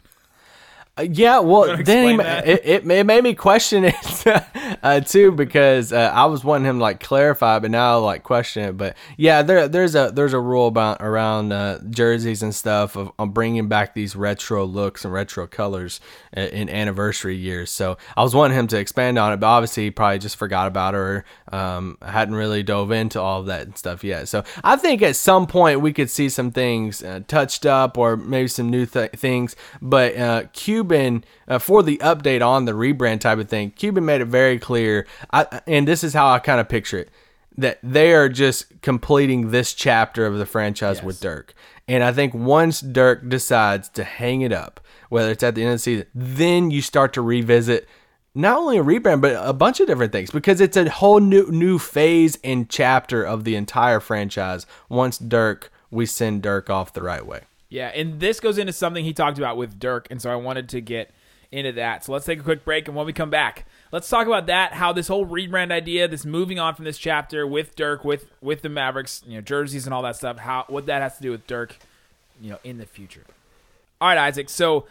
[0.98, 2.46] Uh, yeah, well, then he, explain ma- that?
[2.46, 4.26] it, it, it made me question it
[4.82, 8.64] uh, too because uh, I was wanting him to, like clarify, but now like question
[8.64, 8.76] it.
[8.76, 13.10] But yeah, there there's a there's a rule about around uh, jerseys and stuff of,
[13.32, 15.98] bringing back these retro looks and retro colors
[16.36, 17.70] uh, in anniversary years.
[17.70, 20.66] So I was wanting him to expand on it, but obviously he probably just forgot
[20.66, 24.28] about it or um, hadn't really dove into all of that and stuff yet.
[24.28, 28.18] So I think at some point we could see some things uh, touched up or
[28.18, 29.56] maybe some new th- things.
[29.80, 30.42] But uh,
[30.82, 34.58] Cuban, uh, for the update on the rebrand type of thing, Cuban made it very
[34.58, 35.06] clear.
[35.32, 37.10] I, and this is how I kind of picture it.
[37.56, 41.54] that they are just completing this chapter of the franchise with Dirk.
[41.86, 45.72] And I think once Dirk decides to hang it up, whether it's at the end
[45.72, 47.88] of the season, then you start to revisit
[48.34, 51.50] not only a rebrand but a bunch of different things because it's a whole new
[51.50, 57.02] new phase and chapter of the entire franchise once Dirk we send Dirk off the
[57.02, 57.42] right way.
[57.72, 60.68] Yeah, and this goes into something he talked about with Dirk, and so I wanted
[60.70, 61.10] to get
[61.50, 62.04] into that.
[62.04, 64.74] So let's take a quick break, and when we come back, let's talk about that.
[64.74, 68.60] How this whole rebrand idea, this moving on from this chapter with Dirk, with with
[68.60, 70.36] the Mavericks, you know, jerseys and all that stuff.
[70.36, 71.78] How what that has to do with Dirk,
[72.42, 73.24] you know, in the future.
[74.02, 74.50] All right, Isaac.
[74.50, 74.84] So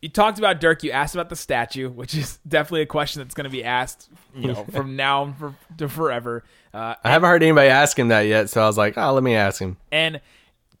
[0.00, 0.82] you talked about Dirk.
[0.82, 4.08] You asked about the statue, which is definitely a question that's going to be asked,
[4.34, 6.44] you know, from now on for, to forever.
[6.72, 9.22] Uh, I haven't heard anybody ask him that yet, so I was like, oh, let
[9.22, 9.76] me ask him.
[9.92, 10.22] and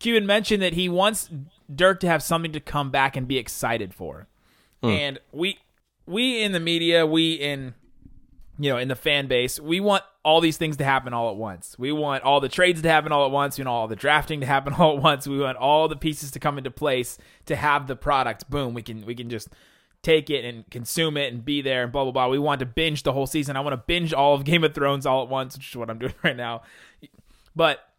[0.00, 1.30] Cuban mentioned that he wants
[1.72, 4.26] Dirk to have something to come back and be excited for.
[4.82, 4.88] Hmm.
[4.88, 5.58] And we
[6.06, 7.74] we in the media, we in
[8.58, 11.36] you know, in the fan base, we want all these things to happen all at
[11.36, 11.76] once.
[11.78, 14.40] We want all the trades to happen all at once, we want all the drafting
[14.40, 15.26] to happen all at once.
[15.26, 18.50] We want all the pieces to come into place to have the product.
[18.50, 19.48] Boom, we can we can just
[20.02, 22.28] take it and consume it and be there and blah blah blah.
[22.28, 23.56] We want to binge the whole season.
[23.56, 25.90] I want to binge all of Game of Thrones all at once, which is what
[25.90, 26.62] I'm doing right now.
[27.54, 27.89] But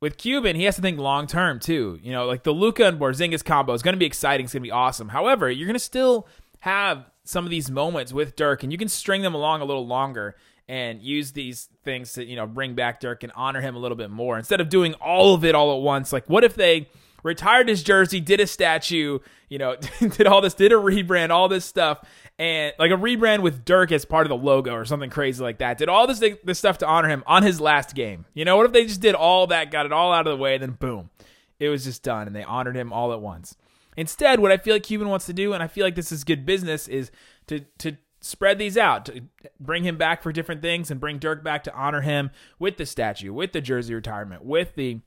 [0.00, 1.98] with Cuban, he has to think long term too.
[2.02, 4.44] You know, like the Luka and Porzingis combo is going to be exciting.
[4.44, 5.08] It's going to be awesome.
[5.10, 6.26] However, you're going to still
[6.60, 9.86] have some of these moments with Dirk, and you can string them along a little
[9.86, 10.36] longer
[10.68, 13.96] and use these things to you know bring back Dirk and honor him a little
[13.96, 16.12] bit more instead of doing all of it all at once.
[16.12, 16.88] Like, what if they
[17.22, 21.48] retired his jersey, did a statue, you know, did all this, did a rebrand, all
[21.48, 22.02] this stuff,
[22.38, 25.58] and like a rebrand with Dirk as part of the logo or something crazy like
[25.58, 25.78] that.
[25.78, 28.24] Did all this this stuff to honor him on his last game.
[28.34, 30.42] You know, what if they just did all that, got it all out of the
[30.42, 31.10] way, and then boom,
[31.58, 33.56] it was just done, and they honored him all at once.
[33.96, 36.24] Instead, what I feel like Cuban wants to do, and I feel like this is
[36.24, 37.10] good business, is
[37.48, 39.22] to to spread these out, to
[39.58, 42.86] bring him back for different things, and bring Dirk back to honor him with the
[42.86, 45.00] statue, with the jersey retirement, with the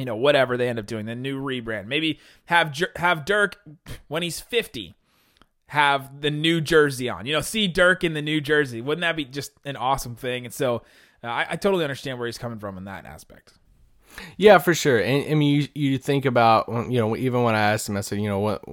[0.00, 1.86] you know whatever they end up doing, the new rebrand.
[1.86, 3.60] Maybe have have Dirk
[4.08, 4.94] when he's fifty,
[5.68, 7.26] have the new jersey on.
[7.26, 8.80] You know, see Dirk in the new jersey.
[8.80, 10.46] Wouldn't that be just an awesome thing?
[10.46, 10.82] And so,
[11.22, 13.52] uh, I, I totally understand where he's coming from in that aspect.
[14.36, 14.98] Yeah, for sure.
[14.98, 18.00] And I mean, you, you think about you know even when I asked him, I
[18.00, 18.64] said, you know, what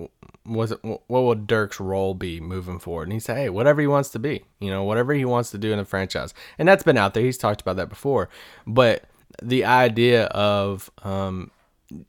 [0.45, 0.79] was it?
[0.81, 3.03] What will Dirk's role be moving forward?
[3.03, 4.45] And he said, hey, whatever he wants to be.
[4.59, 6.33] You know, whatever he wants to do in the franchise.
[6.57, 7.23] And that's been out there.
[7.23, 8.29] He's talked about that before.
[8.65, 9.03] But
[9.41, 11.51] the idea of um,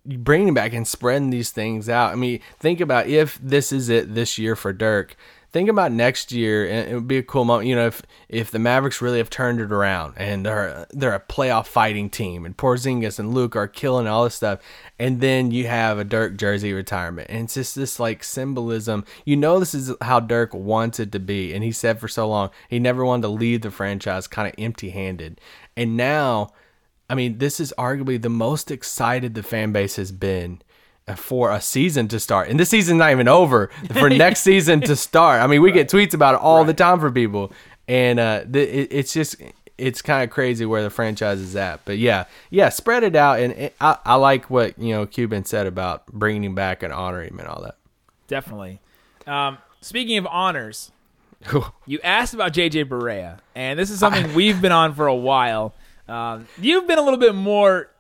[0.04, 2.12] bringing back and spreading these things out.
[2.12, 5.16] I mean, think about if this is it this year for Dirk.
[5.50, 7.68] Think about next year, and it would be a cool moment.
[7.68, 11.20] You know, if if the Mavericks really have turned it around and they're they're a
[11.20, 14.60] playoff fighting team, and Porzingis and Luke are killing all this stuff,
[14.98, 19.06] and then you have a Dirk jersey retirement, and it's just this like symbolism.
[19.24, 22.50] You know, this is how Dirk wanted to be, and he said for so long
[22.68, 25.40] he never wanted to leave the franchise kind of empty handed,
[25.78, 26.50] and now
[27.08, 30.60] I mean, this is arguably the most excited the fan base has been
[31.16, 32.48] for a season to start.
[32.48, 35.40] And this season's not even over for next season to start.
[35.40, 37.52] I mean, we get tweets about it all the time from people.
[37.86, 39.36] And uh, the, it, it's just,
[39.78, 41.84] it's kind of crazy where the franchise is at.
[41.84, 43.40] But yeah, yeah, spread it out.
[43.40, 46.92] And it, I, I like what, you know, Cuban said about bringing him back and
[46.92, 47.76] honoring him and all that.
[48.26, 48.80] Definitely.
[49.26, 50.92] Um, speaking of honors,
[51.86, 55.72] you asked about JJ Barea, and this is something we've been on for a while.
[56.08, 57.90] Um, you've been a little bit more,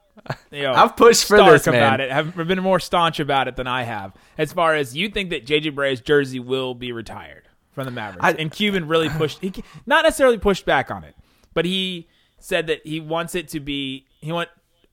[0.50, 1.74] you know, I've pushed for stark this, man.
[1.74, 2.10] about it.
[2.10, 4.12] Have been more staunch about it than I have.
[4.36, 8.24] As far as you think that JJ Barea's jersey will be retired from the Mavericks,
[8.24, 9.52] I- and Cuban really pushed, he
[9.86, 11.14] not necessarily pushed back on it,
[11.54, 14.48] but he said that he wants it to be, he want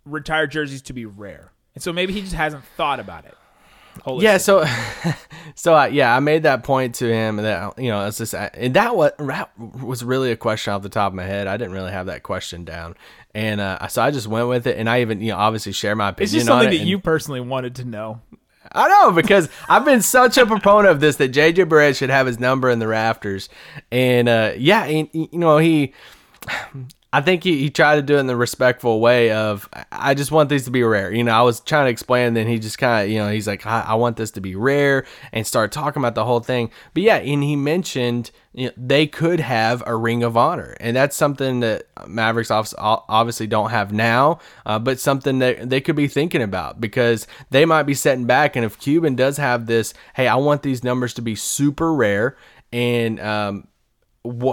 [0.06, 3.36] retired jerseys to be rare, and so maybe he just hasn't thought about it.
[4.22, 4.66] Yeah, so
[5.56, 8.74] so uh, yeah, I made that point to him that you know it's just and
[8.76, 11.48] that was that was really a question off the top of my head.
[11.48, 12.96] I didn't really have that question down,
[13.34, 15.96] and uh, so I just went with it, and I even you know obviously share
[15.96, 16.24] my opinion.
[16.24, 18.22] It's just something that and- you personally wanted to know.
[18.72, 22.26] I know because I've been such a proponent of this that JJ Barea should have
[22.26, 23.48] his number in the rafters,
[23.92, 25.94] and uh, yeah, and, you know he.
[27.16, 30.34] I think he, he tried to do it in the respectful way of I just
[30.34, 31.14] want these to be rare.
[31.14, 33.48] You know, I was trying to explain, then he just kind of you know he's
[33.48, 36.72] like I, I want this to be rare and start talking about the whole thing.
[36.94, 40.94] But yeah, and he mentioned you know, they could have a ring of honor, and
[40.94, 46.10] that's something that Mavericks obviously don't have now, uh, but something that they could be
[46.10, 48.58] thinking about because they might be setting back.
[48.58, 52.36] And if Cuban does have this, hey, I want these numbers to be super rare,
[52.74, 53.70] and um,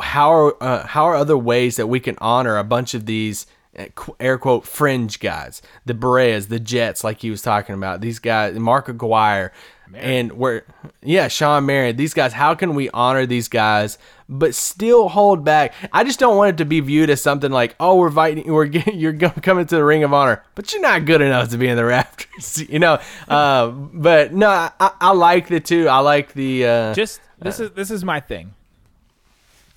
[0.02, 3.46] how are uh, how are other ways that we can honor a bunch of these
[3.78, 3.86] uh,
[4.20, 8.58] air quote fringe guys, the Bareas, the Jets, like he was talking about, these guys,
[8.58, 9.50] Mark Aguirre.
[9.94, 10.62] And we're
[11.02, 11.96] yeah, Sean Marion.
[11.96, 15.74] These guys, how can we honor these guys but still hold back?
[15.92, 18.66] I just don't want it to be viewed as something like, oh, we're fighting, we're
[18.66, 21.68] getting, you're coming to the Ring of Honor, but you're not good enough to be
[21.68, 23.00] in the rafters, you know.
[23.28, 25.88] Uh, but no, I, I like the two.
[25.88, 28.54] I like the uh, Just this is this is my thing.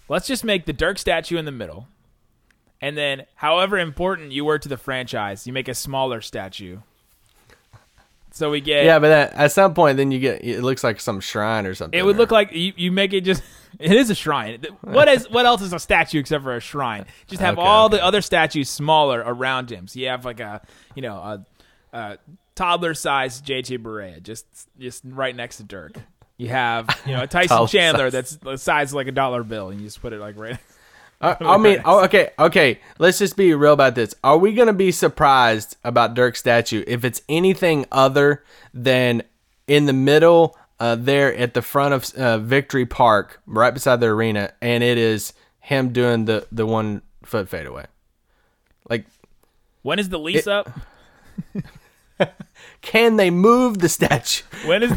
[0.08, 1.88] Let's just make the Dirk statue in the middle,
[2.82, 6.80] and then however important you were to the franchise, you make a smaller statue.
[8.32, 9.00] So we get yeah.
[9.00, 11.98] But at, at some point, then you get it looks like some shrine or something.
[11.98, 13.41] It would or- look like you, you make it just.
[13.78, 14.63] It is a shrine.
[14.80, 17.06] What is what else is a statue except for a shrine?
[17.28, 17.98] Just have Okay, all okay.
[17.98, 19.89] the other statues smaller around him.
[19.89, 20.62] So you have like a
[20.96, 21.46] you know a,
[21.91, 22.18] a
[22.56, 24.46] toddler sized JJ Barea just
[24.80, 25.98] just right next to Dirk.
[26.38, 28.13] You have you know a Tyson Chandler size.
[28.13, 30.58] that's the size of like a dollar bill, and you just put it like right.
[31.21, 32.80] I, I mean, oh, okay, okay.
[33.00, 34.13] Let's just be real about this.
[34.24, 38.43] Are we gonna be surprised about Dirk's statue if it's anything other
[38.74, 39.24] than
[39.65, 44.08] in the middle, uh, there at the front of uh, Victory Park, right beside the
[44.08, 47.86] arena, and it is him doing the the one foot fadeaway?
[48.89, 49.06] Like,
[49.84, 50.69] When is the lease up?
[52.82, 54.43] can they move the statue?
[54.65, 54.91] When is?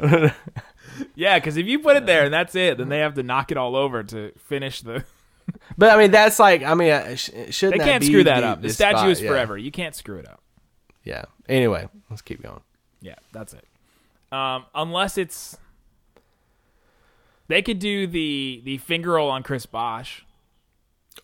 [1.14, 3.50] yeah, because if you put it there and that's it, then they have to knock
[3.50, 5.04] it all over to finish the.
[5.76, 8.24] But I mean, that's like, I mean, uh, sh- They shouldn't that can't be screw
[8.24, 8.62] that the- up.
[8.62, 9.08] The the statue spot?
[9.10, 9.28] is Yeah.
[9.30, 9.58] forever.
[9.58, 10.40] You can't screw it up.
[11.02, 11.24] Yeah.
[11.48, 12.60] Anyway, let's keep going.
[13.00, 13.64] Yeah, that's it.
[14.30, 15.58] Um, unless it's
[17.48, 20.24] they could do the the finger roll on Chris Bosh,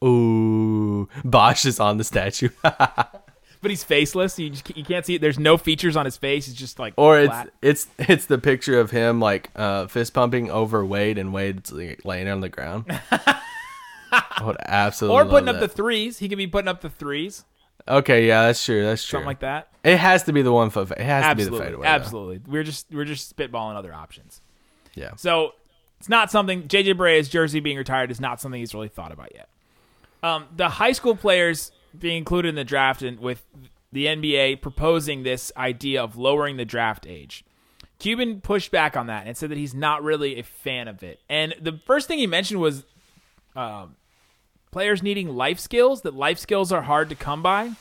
[0.05, 2.49] Ooh, Bosh is on the statue.
[3.61, 4.39] but he's faceless.
[4.39, 5.21] You just, you can't see it.
[5.21, 6.47] There's no features on his face.
[6.47, 7.51] He's just like Or it's flat.
[7.63, 12.05] it's it's the picture of him like uh, fist pumping over Wade and Wade's like,
[12.05, 12.85] laying on the ground.
[14.11, 16.19] I would absolutely or putting up the threes.
[16.19, 17.45] He could be putting up the threes,
[17.89, 18.85] Okay, yeah, that's true.
[18.85, 19.17] That's true.
[19.19, 19.69] something like that.
[19.83, 20.91] It has to be the one foot.
[20.91, 21.85] It has to be the Absolutely, though.
[21.85, 22.41] absolutely.
[22.47, 24.43] We're just we're just spitballing other options.
[24.95, 25.13] Yeah.
[25.17, 25.55] So
[25.99, 29.33] it's not something JJ Barea's jersey being retired is not something he's really thought about
[29.35, 29.49] yet.
[30.23, 33.45] Um, the high school players being included in the draft and with
[33.93, 37.45] the NBA proposing this idea of lowering the draft age.
[37.99, 41.21] Cuban pushed back on that and said that he's not really a fan of it.
[41.29, 42.85] And the first thing he mentioned was
[43.57, 43.97] um,
[44.71, 47.73] players needing life skills, that life skills are hard to come by.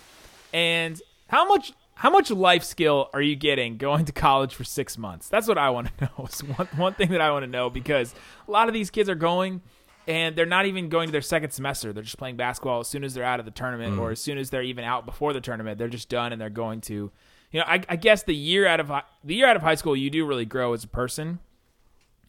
[0.53, 4.97] And how much how much life skill are you getting going to college for six
[4.97, 5.29] months?
[5.29, 6.25] That's what I want to know.
[6.25, 8.13] It's one, one thing that I want to know because
[8.47, 9.61] a lot of these kids are going
[10.07, 11.91] and they're not even going to their second semester.
[11.91, 13.99] They're just playing basketball as soon as they're out of the tournament mm.
[13.99, 15.77] or as soon as they're even out before the tournament.
[15.77, 17.11] They're just done and they're going to,
[17.51, 18.91] you know, I, I guess the year out of
[19.23, 21.39] the year out of high school, you do really grow as a person.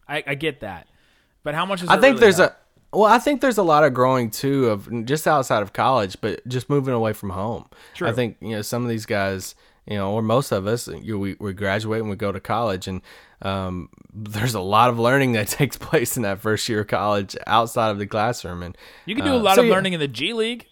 [0.09, 0.89] I, I get that,
[1.43, 2.57] but how much is I think there's a
[2.93, 6.47] well, I think there's a lot of growing too of just outside of college, but
[6.49, 7.67] just moving away from home.
[7.95, 8.09] True.
[8.09, 9.55] I think you know some of these guys,
[9.89, 12.87] you know, or most of us, you, we we graduate and we go to college,
[12.87, 13.01] and
[13.41, 17.37] um, there's a lot of learning that takes place in that first year of college
[17.47, 19.75] outside of the classroom, and you can do a uh, lot so of yeah.
[19.75, 20.67] learning in the G League.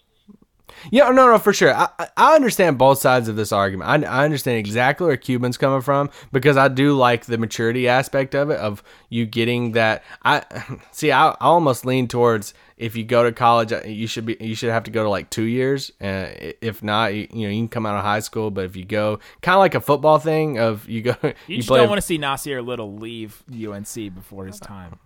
[0.91, 1.73] Yeah, no, no, for sure.
[1.73, 3.89] I, I- understand both sides of this argument.
[4.05, 8.35] I, I understand exactly where Cuban's coming from because I do like the maturity aspect
[8.35, 10.03] of it, of you getting that.
[10.23, 10.43] I
[10.91, 11.11] see.
[11.11, 14.55] I, I almost lean towards if you go to college, uh, you should be you
[14.55, 15.91] should have to go to like two years.
[15.99, 16.27] Uh,
[16.61, 18.51] if not, you, you know, you can come out of high school.
[18.51, 21.57] But if you go, kind of like a football thing, of you go, You, you,
[21.57, 21.79] just play.
[21.79, 24.99] don't want to see Nassir Little leave UNC before his time,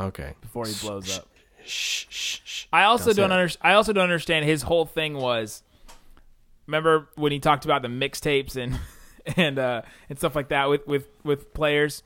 [0.00, 0.34] okay.
[0.40, 1.28] before he blows up.
[1.64, 2.66] Shh, shh, shh.
[2.72, 5.62] I also Don't don't, say under, I also don't understand his whole thing was.
[6.66, 8.78] Remember when he talked about the mixtapes and
[9.36, 12.02] and uh, and stuff like that with with with players?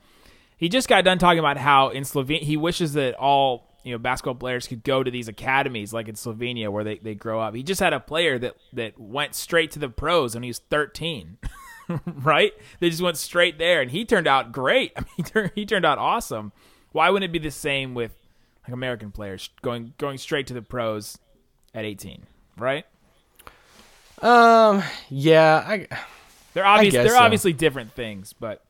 [0.57, 3.97] He just got done talking about how in Slovenia he wishes that all you know
[3.97, 7.53] basketball players could go to these academies like in Slovenia where they, they grow up.
[7.53, 10.59] He just had a player that that went straight to the pros when he was
[10.59, 11.37] 13.
[12.05, 12.51] right?
[12.79, 14.93] They just went straight there and he turned out great.
[14.97, 16.51] I mean, he turned out awesome.
[16.91, 18.15] Why wouldn't it be the same with
[18.65, 21.17] like American players going going straight to the pros
[21.73, 22.25] at 18,
[22.57, 22.85] right?
[24.21, 24.83] Um.
[25.09, 25.63] Yeah.
[25.65, 25.87] I.
[26.53, 27.19] They're obvious they're so.
[27.19, 28.63] obviously different things, but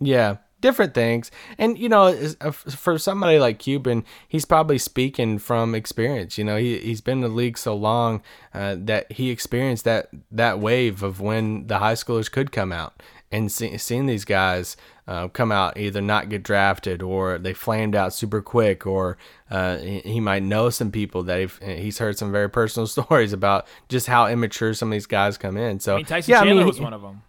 [0.00, 1.30] Yeah, different things.
[1.58, 2.06] And you know,
[2.40, 6.38] uh, for somebody like Cuban, he's probably speaking from experience.
[6.38, 8.22] You know, he he's been in the league so long
[8.54, 13.02] uh, that he experienced that that wave of when the high schoolers could come out
[13.30, 14.76] and see, seeing these guys
[15.08, 19.16] uh, come out either not get drafted or they flamed out super quick or
[19.50, 23.66] uh, he, he might know some people that he's heard some very personal stories about
[23.88, 25.78] just how immature some of these guys come in.
[25.80, 27.22] So I mean Tyson yeah, I mean, was one of them.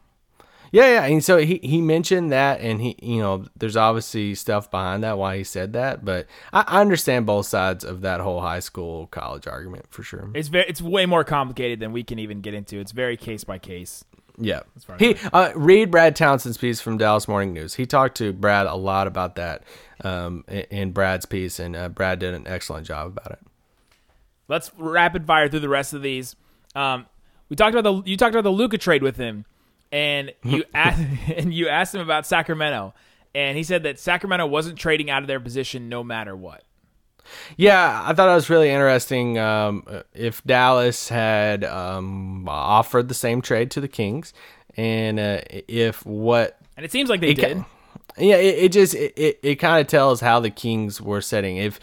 [0.72, 4.72] yeah, yeah, and so he he mentioned that, and he you know there's obviously stuff
[4.72, 8.42] behind that why he said that, but I, I understand both sides of that whole
[8.42, 10.32] high school college argument for sure.
[10.34, 12.80] It's very it's way more complicated than we can even get into.
[12.80, 14.04] It's very case by case.
[14.38, 14.62] Yeah.
[15.00, 17.74] He uh, read Brad Townsend's piece from Dallas Morning News.
[17.74, 19.64] He talked to Brad a lot about that
[20.04, 23.40] um, in, in Brad's piece, and uh, Brad did an excellent job about it.
[24.48, 26.36] Let's rapid fire through the rest of these.
[26.76, 27.08] Um,
[27.50, 29.46] we talked about the you talked about the Luka trade with him,
[29.92, 31.02] and you asked
[31.36, 32.94] and you asked him about Sacramento,
[33.34, 36.64] and he said that Sacramento wasn't trading out of their position no matter what.
[37.58, 39.38] Yeah, I thought it was really interesting.
[39.38, 44.34] Um, if Dallas had um, offered the same trade to the Kings,
[44.76, 47.66] and uh, if what And it seems like they it did.
[48.18, 51.58] yeah, it, it just it, it, it kind of tells how the Kings were setting.
[51.58, 51.80] If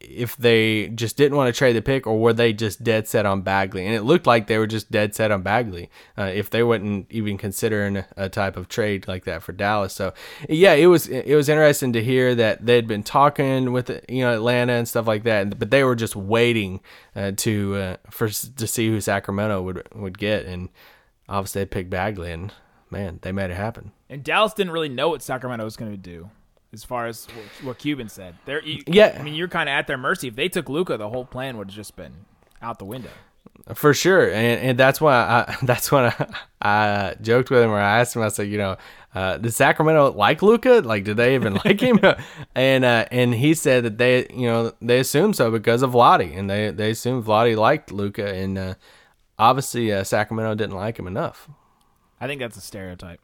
[0.00, 3.26] if they just didn't want to trade the pick, or were they just dead set
[3.26, 3.84] on Bagley?
[3.84, 5.90] And it looked like they were just dead set on Bagley.
[6.16, 10.14] Uh, if they wouldn't even considering a type of trade like that for Dallas, so
[10.48, 14.34] yeah, it was it was interesting to hear that they'd been talking with you know
[14.34, 16.80] Atlanta and stuff like that, but they were just waiting
[17.14, 20.68] uh, to uh, for to see who Sacramento would would get, and
[21.28, 22.52] obviously they picked Bagley, and
[22.90, 23.92] man, they made it happen.
[24.08, 26.30] And Dallas didn't really know what Sacramento was going to do,
[26.76, 27.26] as far as
[27.62, 28.34] what, Cuban said.
[28.44, 29.16] They're, you, Yeah.
[29.18, 30.28] I mean, you're kind of at their mercy.
[30.28, 32.12] If they took Luka, the whole plan would have just been
[32.60, 33.08] out the window.
[33.74, 36.26] For sure, and, and that's why I that's when I,
[36.60, 38.22] I joked with him or I asked him.
[38.22, 38.76] I said, you know,
[39.14, 40.82] uh, did Sacramento like Luka?
[40.84, 41.98] Like, did they even like him?
[42.54, 46.38] and uh, and he said that they, you know, they assumed so because of Vladdy,
[46.38, 48.74] and they they assumed Vladdy liked Luka, and uh,
[49.38, 51.48] obviously uh, Sacramento didn't like him enough.
[52.20, 53.20] I think that's a stereotype.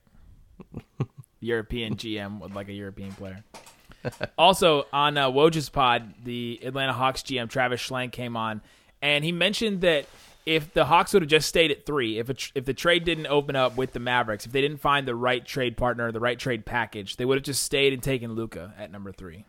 [1.43, 3.45] European GM with like a European player.
[4.39, 8.63] also on uh, Woj's pod, the Atlanta Hawks GM Travis Schlenk came on,
[9.01, 10.07] and he mentioned that
[10.45, 13.05] if the Hawks would have just stayed at three, if a tr- if the trade
[13.05, 16.21] didn't open up with the Mavericks, if they didn't find the right trade partner, the
[16.21, 19.45] right trade package, they would have just stayed and taken Luka at number three.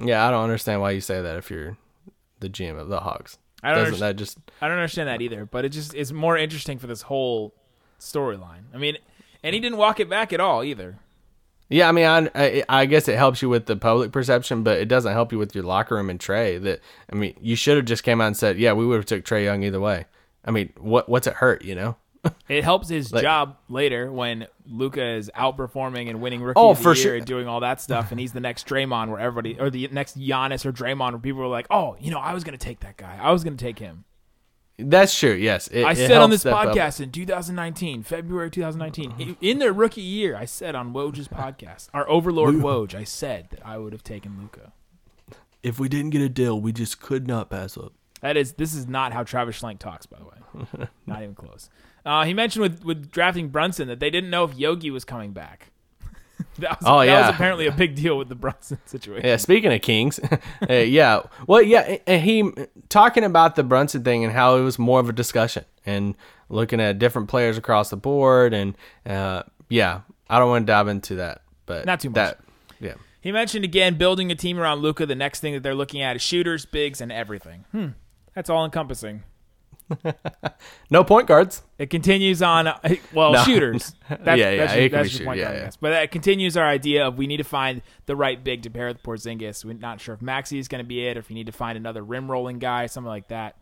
[0.00, 1.76] Yeah, I don't understand why you say that if you're
[2.40, 3.38] the GM of the Hawks.
[3.62, 6.36] I don't Doesn't that just I don't understand that either, but it just is more
[6.36, 7.54] interesting for this whole
[7.98, 8.62] storyline.
[8.72, 8.96] I mean,
[9.42, 10.98] and he didn't walk it back at all either.
[11.70, 14.78] Yeah, I mean, I, I I guess it helps you with the public perception, but
[14.78, 16.56] it doesn't help you with your locker room and Trey.
[16.58, 16.80] That
[17.12, 19.24] I mean, you should have just came out and said, "Yeah, we would have took
[19.24, 20.06] Trey Young either way."
[20.44, 21.96] I mean, what what's it hurt, you know?
[22.48, 26.78] It helps his Like- job later when Luka is outperforming and winning rookie Oh, of
[26.78, 27.14] the for year sure.
[27.16, 30.18] and doing all that stuff, and he's the next Draymond, where everybody or the next
[30.18, 32.96] Giannis or Draymond, where people are like, "Oh, you know, I was to take that
[32.96, 33.18] guy.
[33.20, 34.04] I was to take him."
[34.78, 35.32] That's true.
[35.32, 36.68] Yes, it, I it said on this step up.
[36.68, 42.08] podcast in 2019, February 2019, in their rookie year, I said on Woj's podcast, our
[42.08, 44.72] Overlord Woj, I said that I would have taken Luka.
[45.64, 47.92] If we didn't get a deal, we just could not pass up.
[48.20, 50.88] That is, this is not how Travis Schlenk talks, by the way.
[51.06, 51.68] not even close.
[52.06, 55.32] Uh, he mentioned with, with drafting Brunson that they didn't know if Yogi was coming
[55.32, 55.70] back.
[56.58, 57.26] that was, Oh, that yeah.
[57.26, 59.26] was apparently a big deal with the Brunson situation.
[59.26, 60.20] Yeah, speaking of Kings,
[60.68, 62.50] uh, yeah, well, yeah, and he
[62.88, 66.14] talking about the Brunson thing and how it was more of a discussion and
[66.48, 68.76] looking at different players across the board, and
[69.06, 72.14] uh, yeah, I don't want to dive into that, but Not too much.
[72.14, 72.40] That,
[72.80, 75.06] yeah, He mentioned again building a team around Luka.
[75.06, 77.64] The next thing that they're looking at is shooters, bigs, and everything.
[77.72, 77.88] Hmm.
[78.34, 79.22] That's all encompassing.
[80.90, 81.62] no point guards.
[81.78, 82.66] It continues on.
[82.66, 82.78] uh,
[83.12, 83.42] Well, No.
[83.44, 83.94] shooters.
[84.08, 85.70] That's, Yeah, yeah, that's your, that's your point yeah, guard, yeah.
[85.80, 88.88] But it continues our idea of we need to find the right big to pair
[88.88, 89.64] with Porzingis.
[89.64, 91.52] We're not sure if Maxi is going to be it, or if you need to
[91.52, 93.56] find another rim rolling guy, something like that.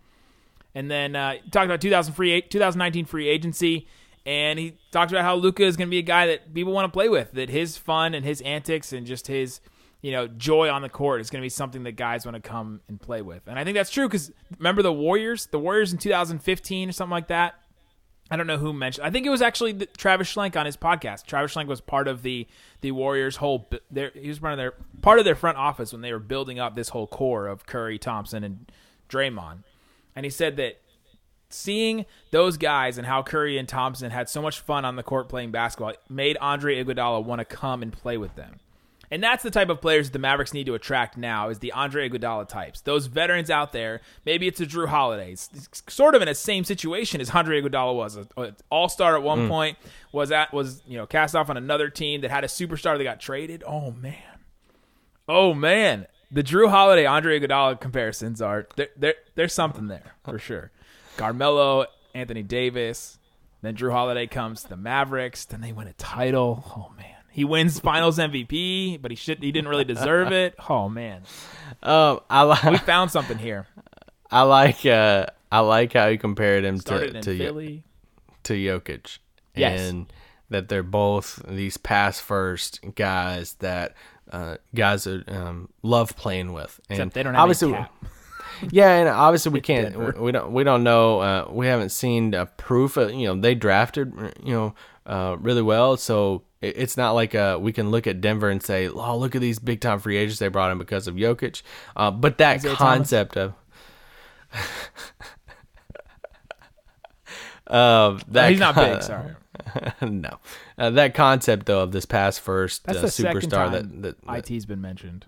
[0.74, 3.86] And then uh, talked about 2000 free, 2019 free agency,
[4.26, 6.84] and he talked about how Luka is going to be a guy that people want
[6.86, 7.32] to play with.
[7.32, 9.60] That his fun and his antics and just his
[10.06, 12.48] you know joy on the court is going to be something that guys want to
[12.48, 13.42] come and play with.
[13.48, 17.10] And I think that's true because remember the Warriors, the Warriors in 2015 or something
[17.10, 17.56] like that.
[18.30, 19.04] I don't know who mentioned.
[19.04, 21.26] I think it was actually the, Travis Schlenk on his podcast.
[21.26, 22.46] Travis Schlenk was part of the
[22.82, 23.68] the Warriors' whole.
[23.90, 26.60] Their, he was part of their part of their front office when they were building
[26.60, 28.70] up this whole core of Curry, Thompson, and
[29.08, 29.64] Draymond.
[30.14, 30.80] And he said that
[31.48, 35.28] seeing those guys and how Curry and Thompson had so much fun on the court
[35.28, 38.60] playing basketball made Andre Iguodala want to come and play with them.
[39.10, 41.72] And that's the type of players that the Mavericks need to attract now is the
[41.72, 42.80] Andre Iguodala types.
[42.80, 45.32] Those veterans out there, maybe it's a Jrue Holiday.
[45.32, 48.16] It's sort of in the same situation as Andre Iguodala was.
[48.16, 49.48] An all-star at one mm.
[49.48, 49.78] point,
[50.12, 53.04] was at was, you know, cast off on another team that had a superstar that
[53.04, 53.62] got traded.
[53.66, 54.16] Oh man.
[55.28, 56.06] Oh man.
[56.30, 60.72] The Jrue Holiday Andre Iguodala comparisons are there, there there's something there for sure.
[61.16, 63.18] Carmelo, Anthony Davis,
[63.62, 66.64] then Jrue Holiday comes to the Mavericks, then they win a title.
[66.76, 67.15] Oh man.
[67.36, 70.54] He wins Finals MVP, but he should he didn't really deserve it.
[70.70, 71.20] Oh man.
[71.82, 73.66] um, I We found something here.
[74.30, 77.82] I like uh, I like how you compared him Started to in to, Philly.
[78.44, 79.18] to Jokic,
[79.54, 79.80] Yes.
[79.82, 80.06] and
[80.48, 83.92] that they're both these pass first guys that
[84.32, 87.74] uh, guys that um, love playing with, and Except they don't have obviously.
[87.74, 87.92] any cap.
[88.70, 89.94] Yeah, and obviously we can't.
[89.94, 90.50] We, we don't.
[90.50, 91.20] We don't know.
[91.20, 92.96] Uh, we haven't seen uh, proof.
[92.96, 94.14] Of, you know, they drafted.
[94.42, 94.74] You know,
[95.04, 95.98] uh, really well.
[95.98, 99.34] So it, it's not like uh, we can look at Denver and say, "Oh, look
[99.34, 101.62] at these big time free agents they brought in because of Jokic."
[101.94, 102.96] Uh, but that Isaiah Thomas?
[102.98, 103.54] concept of.
[107.66, 109.02] Uh, that he's not big.
[109.02, 109.34] Sorry.
[110.00, 110.38] no,
[110.78, 114.50] uh, that concept though of this past first That's uh, the superstar that, that, that
[114.50, 115.24] IT's been mentioned.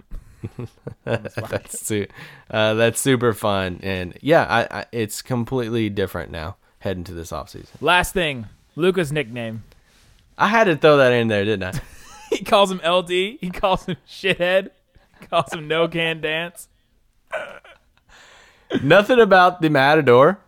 [1.04, 2.06] that's su-
[2.50, 7.32] uh, that's super fun and yeah I, I it's completely different now heading to this
[7.32, 9.64] offseason Last thing, Luka's nickname.
[10.38, 11.80] I had to throw that in there didn't i
[12.30, 13.08] He calls him LD.
[13.08, 14.68] He calls him shithead.
[15.18, 16.68] He calls him no can dance.
[18.82, 20.38] nothing about the matador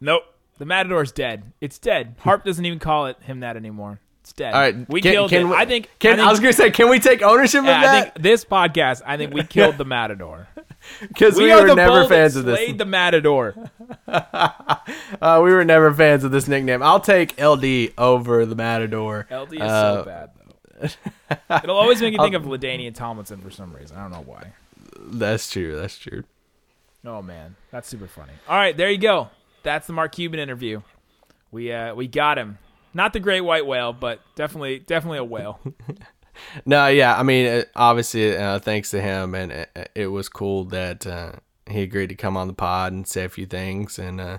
[0.00, 0.22] Nope.
[0.58, 1.44] The Matador's dead.
[1.60, 2.16] It's dead.
[2.20, 4.00] Harp doesn't even call it him that anymore.
[4.22, 4.52] It's dead.
[4.54, 5.44] all right we can, killed can it.
[5.50, 5.88] we- I think.
[6.00, 8.12] can, I, think, I was gonna say can we take ownership yeah, of I that
[8.14, 9.02] think this podcast.
[9.06, 10.48] I think we killed the Matador.
[11.00, 13.54] because we, We, were never fans of this the Matador.
[14.08, 17.64] uh, we were never fans of this nickname i'll take ld
[17.96, 21.56] over the matador LD is Uh, so bad though.
[21.62, 23.96] It'll always make you think of LaDainian Tomlinson for some reason.
[23.96, 24.52] I don't know why.
[25.10, 26.24] that's true that's true
[27.04, 28.32] Oh man, that's super funny.
[28.48, 29.30] All right, there you go.
[29.62, 30.82] That's the Mark Cuban interview.
[31.50, 32.58] We uh we got him.
[32.92, 35.60] Not the great white whale, but definitely definitely a whale.
[36.64, 40.64] No, yeah, I mean, uh, obviously, uh, thanks to him, and it, it was cool
[40.66, 41.32] that uh,
[41.68, 44.38] he agreed to come on the pod and say a few things, and uh,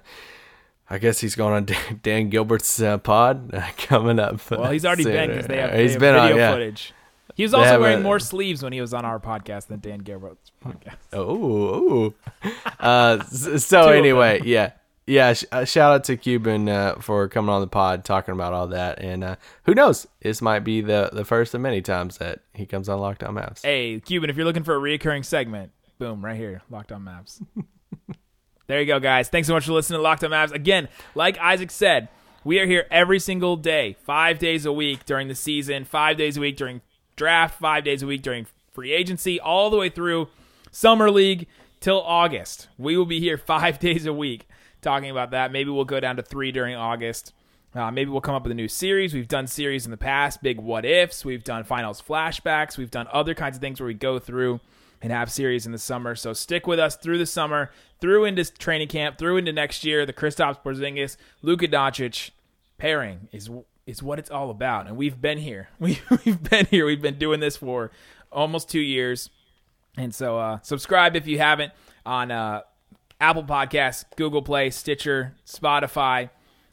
[0.90, 4.40] I guess he's going on Dan, Dan Gilbert's uh, pod uh, coming up.
[4.50, 6.52] Well, he's already been because they have, they He's have video on, yeah.
[6.52, 6.94] footage.
[7.36, 10.00] He was also wearing a- more sleeves when he was on our podcast than Dan
[10.00, 10.96] Gilbert's podcast.
[11.14, 12.50] Oh, oh.
[12.80, 14.72] uh, so Two anyway, yeah,
[15.10, 15.34] yeah.
[15.34, 18.68] Sh- uh, shout out to Cuban uh, for coming on the pod, talking about all
[18.68, 22.42] that, and uh, who knows, this might be the the first of many times that
[22.54, 23.64] he comes on Locked On Mavs.
[23.64, 27.44] Hey, Cuban, if you're looking for a reoccurring segment, boom, right here, Locked On Mavs.
[28.68, 29.30] there you go, guys.
[29.30, 30.52] Thanks so much for listening to Locked On Mavs.
[30.52, 32.10] Again, like Isaac said,
[32.44, 36.38] we are here every single day, five days a week during the season, five days
[36.38, 36.82] a week during
[37.16, 40.28] draft, five days a week during free agency, all the way through
[40.72, 41.48] summer league
[41.80, 42.68] till August.
[42.78, 44.46] We will be here five days a week
[44.82, 45.52] talking about that.
[45.52, 47.34] Maybe we'll go down to three during August.
[47.76, 49.14] Uh, maybe we'll come up with a new series.
[49.14, 51.24] We've done series in the past, big what ifs.
[51.24, 52.78] We've done finals flashbacks.
[52.78, 54.60] We've done other kinds of things where we go through
[55.02, 56.16] and have series in the summer.
[56.16, 57.72] So stick with us through the summer,
[58.02, 60.06] through into training camp, through into next year.
[60.06, 62.32] The Kristaps Porzingis, Luka Doncic
[62.78, 63.50] pairing is
[63.86, 64.88] is what it's all about.
[64.88, 65.70] And we've been here.
[65.80, 66.86] We, we've been here.
[66.86, 67.92] We've been doing this for
[68.32, 69.30] almost two years.
[69.98, 71.74] And so uh, subscribe if you haven't
[72.06, 72.62] on uh,
[73.20, 76.30] Apple Podcasts, Google Play, Stitcher, Spotify,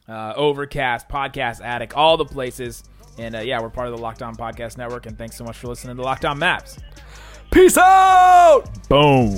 [0.07, 2.83] uh, Overcast, Podcast Addict, all the places.
[3.17, 5.05] And uh, yeah, we're part of the Locked On Podcast Network.
[5.05, 6.77] And thanks so much for listening to Locked On Mavs.
[7.51, 8.63] Peace out.
[8.89, 9.37] Boom.